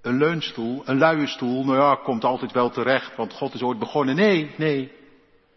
een 0.00 0.18
leunstoel, 0.18 0.82
een 0.84 0.98
luie 0.98 1.26
stoel. 1.26 1.64
Nou 1.64 1.78
ja, 1.78 1.94
komt 1.94 2.24
altijd 2.24 2.52
wel 2.52 2.70
terecht, 2.70 3.16
want 3.16 3.32
God 3.32 3.54
is 3.54 3.62
ooit 3.62 3.78
begonnen. 3.78 4.14
Nee, 4.14 4.54
nee. 4.56 4.92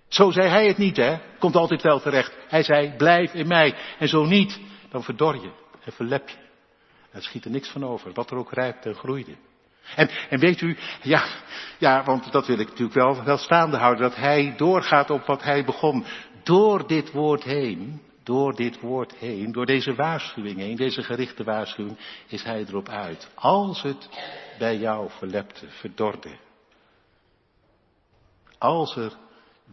Zo 0.08 0.32
zei 0.32 0.48
hij 0.48 0.68
het 0.68 0.78
niet, 0.78 0.98
hè. 0.98 1.18
Komt 1.40 1.56
altijd 1.56 1.82
wel 1.82 2.00
terecht. 2.00 2.34
Hij 2.48 2.64
zei, 2.64 2.94
blijf 2.98 3.34
in 3.34 3.48
mij. 3.48 3.76
En 4.00 4.08
zo 4.08 4.26
niet, 4.26 4.60
dan 4.90 5.04
verdor 5.04 5.36
je 5.36 5.52
en 5.84 5.92
verlep 5.92 6.30
je. 6.30 6.38
Er 7.12 7.24
schiet 7.24 7.46
er 7.46 7.52
niks 7.52 7.70
van 7.70 7.86
over, 7.86 8.14
wat 8.14 8.32
er 8.32 8.38
ook 8.38 8.54
rijpt 8.54 8.86
en 8.86 8.96
groeide. 8.96 9.36
En, 9.96 10.10
en 10.30 10.40
weet 10.40 10.62
u, 10.62 10.78
ja, 11.02 11.26
ja, 11.78 12.04
want 12.04 12.32
dat 12.32 12.48
wil 12.48 12.60
ik 12.60 12.68
natuurlijk 12.68 12.98
wel, 12.98 13.24
wel 13.24 13.38
staande 13.38 13.78
houden, 13.78 14.02
dat 14.02 14.16
hij 14.16 14.54
doorgaat 14.58 15.10
op 15.10 15.26
wat 15.26 15.44
hij 15.44 15.66
begon. 15.66 16.06
Door 16.44 16.88
dit 16.88 17.12
woord 17.12 17.44
heen, 17.44 18.02
door 18.24 18.56
dit 18.56 18.80
woord 18.80 19.16
heen, 19.16 19.52
door 19.52 19.66
deze 19.66 19.96
waarschuwing 19.96 20.58
heen, 20.58 20.76
deze 20.76 21.04
gerichte 21.04 21.44
waarschuwing, 21.44 21.98
is 22.28 22.44
hij 22.44 22.66
erop 22.68 22.90
uit. 22.90 23.30
Als 23.36 23.82
het 23.82 24.10
bij 24.58 24.78
jou 24.78 25.10
verlepte, 25.10 25.68
verdorde. 25.70 26.38
Als 28.58 28.96
er 28.96 29.12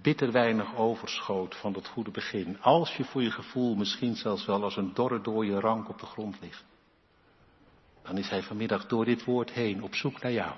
bitter 0.02 0.32
weinig 0.32 0.76
overschoot 0.76 1.54
van 1.56 1.72
dat 1.72 1.88
goede 1.88 2.10
begin. 2.10 2.60
Als 2.60 2.96
je 2.96 3.04
voor 3.04 3.22
je 3.22 3.30
gevoel 3.30 3.74
misschien 3.74 4.16
zelfs 4.16 4.46
wel 4.46 4.62
als 4.62 4.76
een 4.76 4.94
dorre 4.94 5.20
dode 5.20 5.60
rank 5.60 5.88
op 5.88 6.00
de 6.00 6.06
grond 6.06 6.40
ligt. 6.40 6.64
Dan 8.02 8.18
is 8.18 8.28
hij 8.28 8.42
vanmiddag 8.42 8.86
door 8.86 9.04
dit 9.04 9.24
woord 9.24 9.50
heen 9.50 9.82
op 9.82 9.94
zoek 9.94 10.22
naar 10.22 10.32
jou. 10.32 10.52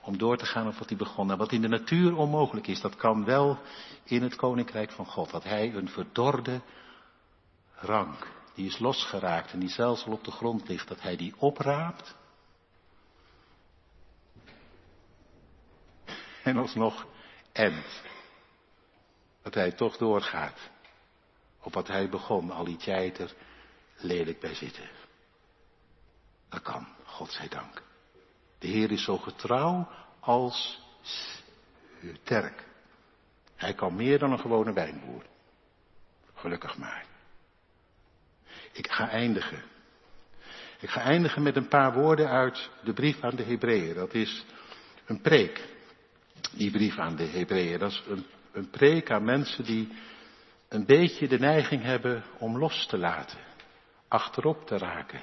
Om 0.00 0.18
door 0.18 0.36
te 0.36 0.46
gaan 0.46 0.66
op 0.66 0.74
wat 0.74 0.88
hij 0.88 0.98
begon. 0.98 1.30
En 1.30 1.38
wat 1.38 1.52
in 1.52 1.60
de 1.60 1.68
natuur 1.68 2.16
onmogelijk 2.16 2.66
is, 2.66 2.80
dat 2.80 2.96
kan 2.96 3.24
wel 3.24 3.58
in 4.04 4.22
het 4.22 4.36
koninkrijk 4.36 4.90
van 4.90 5.06
God. 5.06 5.30
Dat 5.30 5.44
hij 5.44 5.74
een 5.74 5.88
verdorde 5.88 6.60
rank, 7.74 8.28
die 8.54 8.66
is 8.66 8.78
losgeraakt 8.78 9.52
en 9.52 9.58
die 9.58 9.68
zelfs 9.68 10.06
al 10.06 10.12
op 10.12 10.24
de 10.24 10.30
grond 10.30 10.68
ligt, 10.68 10.88
dat 10.88 11.02
hij 11.02 11.16
die 11.16 11.34
opraapt. 11.38 12.16
En 16.42 16.56
alsnog 16.56 17.06
endt. 17.52 18.02
Dat 19.44 19.54
hij 19.54 19.72
toch 19.72 19.96
doorgaat. 19.96 20.58
Op 21.60 21.74
wat 21.74 21.88
hij 21.88 22.08
begon, 22.08 22.50
al 22.50 22.64
liet 22.64 22.84
jij 22.84 23.16
er 23.16 23.34
lelijk 23.96 24.40
bij 24.40 24.54
zitten. 24.54 24.88
Dat 26.48 26.62
kan, 26.62 26.86
God 27.04 27.32
zij 27.32 27.48
dank. 27.48 27.82
De 28.58 28.66
Heer 28.66 28.90
is 28.90 29.04
zo 29.04 29.18
getrouw 29.18 29.88
als 30.20 30.82
sterk. 32.22 32.64
Hij 33.56 33.74
kan 33.74 33.94
meer 33.94 34.18
dan 34.18 34.32
een 34.32 34.40
gewone 34.40 34.72
wijnboer. 34.72 35.22
Gelukkig 36.34 36.76
maar. 36.76 37.04
Ik 38.72 38.92
ga 38.92 39.08
eindigen. 39.08 39.62
Ik 40.80 40.90
ga 40.90 41.00
eindigen 41.00 41.42
met 41.42 41.56
een 41.56 41.68
paar 41.68 41.92
woorden 41.92 42.28
uit 42.28 42.70
de 42.84 42.92
brief 42.92 43.22
aan 43.22 43.36
de 43.36 43.42
Hebreeën. 43.42 43.94
Dat 43.94 44.14
is 44.14 44.44
een 45.06 45.20
preek, 45.20 45.68
die 46.52 46.70
brief 46.70 46.98
aan 46.98 47.16
de 47.16 47.26
Hebreeën. 47.26 47.78
Dat 47.78 47.90
is 47.90 48.02
een, 48.08 48.26
een 48.54 48.70
preek 48.70 49.10
aan 49.10 49.24
mensen 49.24 49.64
die 49.64 49.88
een 50.68 50.86
beetje 50.86 51.28
de 51.28 51.38
neiging 51.38 51.82
hebben 51.82 52.24
om 52.38 52.58
los 52.58 52.86
te 52.86 52.98
laten, 52.98 53.38
achterop 54.08 54.66
te 54.66 54.78
raken. 54.78 55.20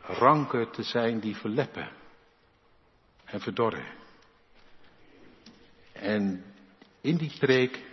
Ranken 0.00 0.70
te 0.70 0.82
zijn 0.82 1.20
die 1.20 1.36
verleppen 1.36 1.88
en 3.24 3.40
verdorren. 3.40 3.86
En 5.92 6.44
in 7.00 7.16
die 7.16 7.32
preek, 7.38 7.84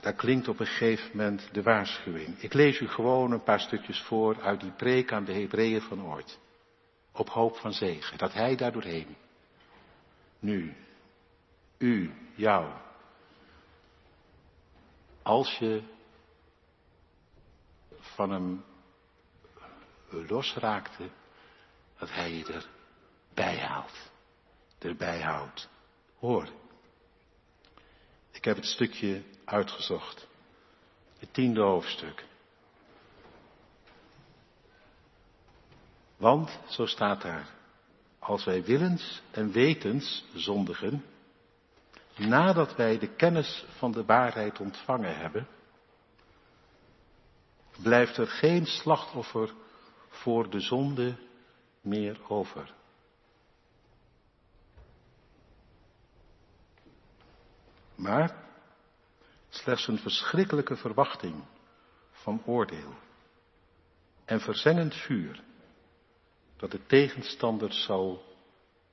daar 0.00 0.14
klinkt 0.14 0.48
op 0.48 0.60
een 0.60 0.66
gegeven 0.66 1.16
moment 1.16 1.48
de 1.52 1.62
waarschuwing. 1.62 2.38
Ik 2.38 2.52
lees 2.52 2.80
u 2.80 2.88
gewoon 2.88 3.32
een 3.32 3.42
paar 3.42 3.60
stukjes 3.60 4.00
voor 4.00 4.42
uit 4.42 4.60
die 4.60 4.72
preek 4.72 5.12
aan 5.12 5.24
de 5.24 5.32
Hebreeën 5.32 5.80
van 5.80 6.02
ooit. 6.02 6.38
Op 7.12 7.28
hoop 7.28 7.56
van 7.56 7.72
zegen, 7.72 8.18
dat 8.18 8.32
hij 8.32 8.56
daar 8.56 8.72
doorheen. 8.72 9.16
Nu, 10.38 10.74
u, 11.82 12.14
jou, 12.34 12.72
als 15.22 15.58
je 15.58 15.82
van 17.98 18.30
hem 18.30 18.64
losraakte, 20.08 21.08
dat 21.98 22.10
hij 22.10 22.32
je 22.32 22.64
erbij 23.28 23.58
haalt, 23.58 24.10
erbij 24.78 25.20
houdt. 25.20 25.68
Hoor, 26.18 26.48
ik 28.30 28.44
heb 28.44 28.56
het 28.56 28.66
stukje 28.66 29.22
uitgezocht. 29.44 30.26
Het 31.18 31.34
tiende 31.34 31.60
hoofdstuk. 31.60 32.24
Want, 36.16 36.60
zo 36.68 36.86
staat 36.86 37.22
daar, 37.22 37.48
als 38.18 38.44
wij 38.44 38.64
willens 38.64 39.22
en 39.30 39.52
wetens 39.52 40.24
zondigen, 40.34 41.04
nadat 42.16 42.76
wij 42.76 42.98
de 42.98 43.14
kennis 43.14 43.64
van 43.78 43.92
de 43.92 44.04
waarheid 44.04 44.60
ontvangen 44.60 45.16
hebben, 45.16 45.48
blijft 47.82 48.16
er 48.16 48.26
geen 48.26 48.66
slachtoffer 48.66 49.54
voor 50.08 50.50
de 50.50 50.60
zonde 50.60 51.16
meer 51.80 52.20
over. 52.28 52.74
Maar 57.94 58.36
slechts 59.48 59.88
een 59.88 59.98
verschrikkelijke 59.98 60.76
verwachting 60.76 61.44
van 62.10 62.42
oordeel 62.46 62.94
en 64.24 64.40
verzengend 64.40 64.94
vuur 64.94 65.42
dat 66.56 66.70
de 66.70 66.86
tegenstander 66.86 67.72
zal 67.72 68.24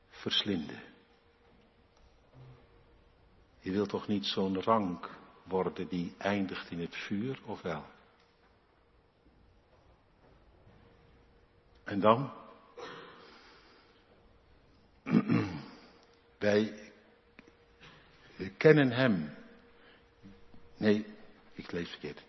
verslinden. 0.10 0.89
Je 3.60 3.72
wilt 3.72 3.90
toch 3.90 4.08
niet 4.08 4.26
zo'n 4.26 4.62
rank 4.62 5.10
worden 5.44 5.88
die 5.88 6.14
eindigt 6.18 6.72
in 6.72 6.80
het 6.80 6.96
vuur, 6.96 7.40
of 7.46 7.62
wel? 7.62 7.86
En 11.84 12.00
dan? 12.00 12.32
Wij 16.38 16.92
kennen 18.58 18.92
Hem. 18.92 19.36
Nee, 20.78 21.06
ik 21.54 21.72
lees 21.72 21.90
verkeerd. 21.90 22.24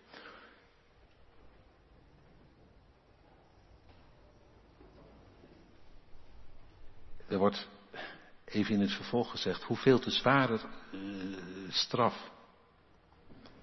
Er 7.27 7.37
wordt 7.37 7.67
even 8.51 8.73
in 8.73 8.81
het 8.81 8.91
vervolg 8.91 9.31
gezegd, 9.31 9.63
hoeveel 9.63 9.99
te 9.99 10.11
zware 10.11 10.59
uh, 10.91 11.37
straf. 11.69 12.31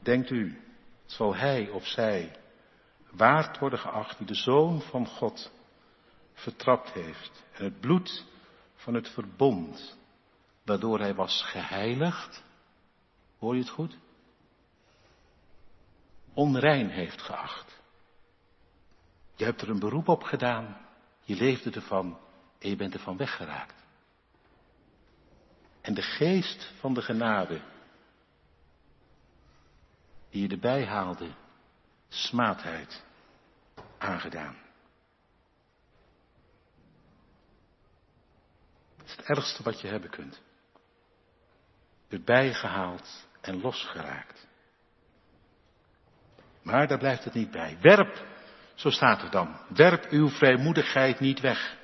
Denkt 0.02 0.30
u, 0.30 0.60
zal 1.06 1.34
hij 1.34 1.68
of 1.68 1.86
zij 1.86 2.36
waard 3.10 3.58
worden 3.58 3.78
geacht 3.78 4.18
die 4.18 4.26
de 4.26 4.34
Zoon 4.34 4.80
van 4.80 5.06
God 5.06 5.50
vertrapt 6.32 6.90
heeft 6.90 7.44
en 7.52 7.64
het 7.64 7.80
bloed 7.80 8.24
van 8.74 8.94
het 8.94 9.08
verbond 9.08 9.96
waardoor 10.64 10.98
hij 10.98 11.14
was 11.14 11.42
geheiligd, 11.42 12.44
hoor 13.38 13.54
je 13.54 13.60
het 13.60 13.70
goed? 13.70 13.96
Onrein 16.34 16.88
heeft 16.88 17.22
geacht. 17.22 17.80
Je 19.36 19.44
hebt 19.44 19.60
er 19.60 19.68
een 19.68 19.78
beroep 19.78 20.08
op 20.08 20.22
gedaan, 20.22 20.76
je 21.22 21.36
leefde 21.36 21.70
ervan 21.70 22.18
en 22.58 22.68
je 22.68 22.76
bent 22.76 22.94
ervan 22.94 23.16
weggeraakt. 23.16 23.77
En 25.88 25.94
de 25.94 26.02
geest 26.02 26.72
van 26.78 26.94
de 26.94 27.02
genade 27.02 27.60
die 30.30 30.42
je 30.42 30.48
erbij 30.48 30.86
haalde, 30.86 31.30
smaadheid 32.08 33.04
aangedaan. 33.98 34.56
Het 38.96 39.06
is 39.06 39.16
het 39.16 39.26
ergste 39.26 39.62
wat 39.62 39.80
je 39.80 39.88
hebben 39.88 40.10
kunt. 40.10 40.42
Erbij 42.08 42.54
gehaald 42.54 43.28
en 43.40 43.60
losgeraakt. 43.60 44.46
Maar 46.62 46.86
daar 46.86 46.98
blijft 46.98 47.24
het 47.24 47.34
niet 47.34 47.50
bij. 47.50 47.78
Werp, 47.80 48.26
zo 48.74 48.90
staat 48.90 49.22
er 49.22 49.30
dan, 49.30 49.60
werp 49.68 50.10
uw 50.10 50.28
vrijmoedigheid 50.28 51.20
niet 51.20 51.40
weg. 51.40 51.76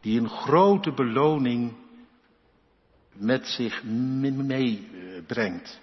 Die 0.00 0.20
een 0.20 0.28
grote 0.28 0.92
beloning 0.92 1.88
met 3.12 3.46
zich 3.46 3.82
meebrengt. 3.82 5.80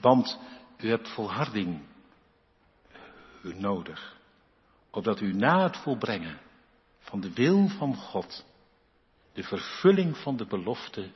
Want 0.00 0.38
u 0.78 0.88
hebt 0.88 1.08
volharding 1.08 1.80
nodig, 3.42 4.16
opdat 4.90 5.20
u 5.20 5.32
na 5.32 5.62
het 5.62 5.76
volbrengen 5.76 6.38
van 6.98 7.20
de 7.20 7.32
wil 7.32 7.68
van 7.68 7.94
God 7.94 8.44
de 9.32 9.42
vervulling 9.42 10.16
van 10.16 10.36
de 10.36 10.46
belofte 10.46 11.10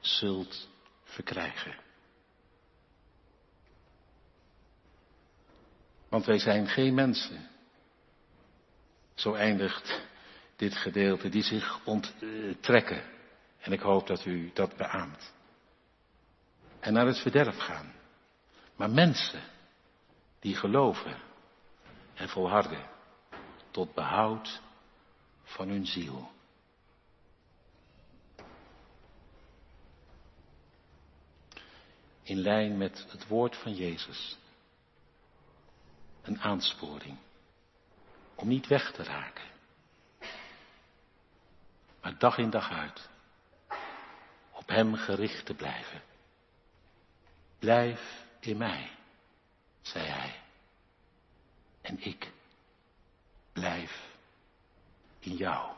zult 0.00 0.68
verkrijgen. 1.04 1.74
Want 6.08 6.24
wij 6.24 6.38
zijn 6.38 6.66
geen 6.66 6.94
mensen. 6.94 7.48
Zo 9.14 9.34
eindigt 9.34 10.00
dit 10.56 10.76
gedeelte 10.76 11.28
die 11.28 11.42
zich 11.42 11.84
onttrekken 11.84 13.02
en 13.60 13.72
ik 13.72 13.80
hoop 13.80 14.06
dat 14.06 14.24
u 14.24 14.50
dat 14.54 14.76
beaamt. 14.76 15.32
En 16.80 16.92
naar 16.92 17.06
het 17.06 17.18
verderf 17.18 17.58
gaan. 17.58 17.92
Maar 18.76 18.90
mensen 18.90 19.42
die 20.38 20.56
geloven 20.56 21.16
en 22.14 22.28
volharden 22.28 22.88
tot 23.70 23.94
behoud 23.94 24.60
van 25.42 25.68
hun 25.68 25.86
ziel. 25.86 26.30
In 32.22 32.38
lijn 32.38 32.76
met 32.76 33.06
het 33.08 33.26
woord 33.26 33.56
van 33.56 33.74
Jezus. 33.74 34.38
Een 36.22 36.40
aansporing 36.40 37.18
om 38.34 38.48
niet 38.48 38.66
weg 38.66 38.92
te 38.92 39.02
raken. 39.02 39.48
Maar 42.00 42.18
dag 42.18 42.38
in 42.38 42.50
dag 42.50 42.70
uit 42.70 43.09
hem 44.70 44.94
gericht 44.94 45.46
te 45.46 45.54
blijven. 45.54 46.02
Blijf 47.58 48.24
in 48.40 48.56
mij, 48.56 48.90
zei 49.82 50.06
hij. 50.06 50.34
En 51.80 52.04
ik 52.04 52.30
blijf 53.52 54.08
in 55.18 55.36
jou. 55.36 55.72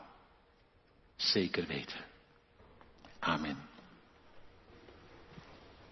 Zeker 1.15 1.67
weten. 1.67 2.05
Amen. 3.19 3.72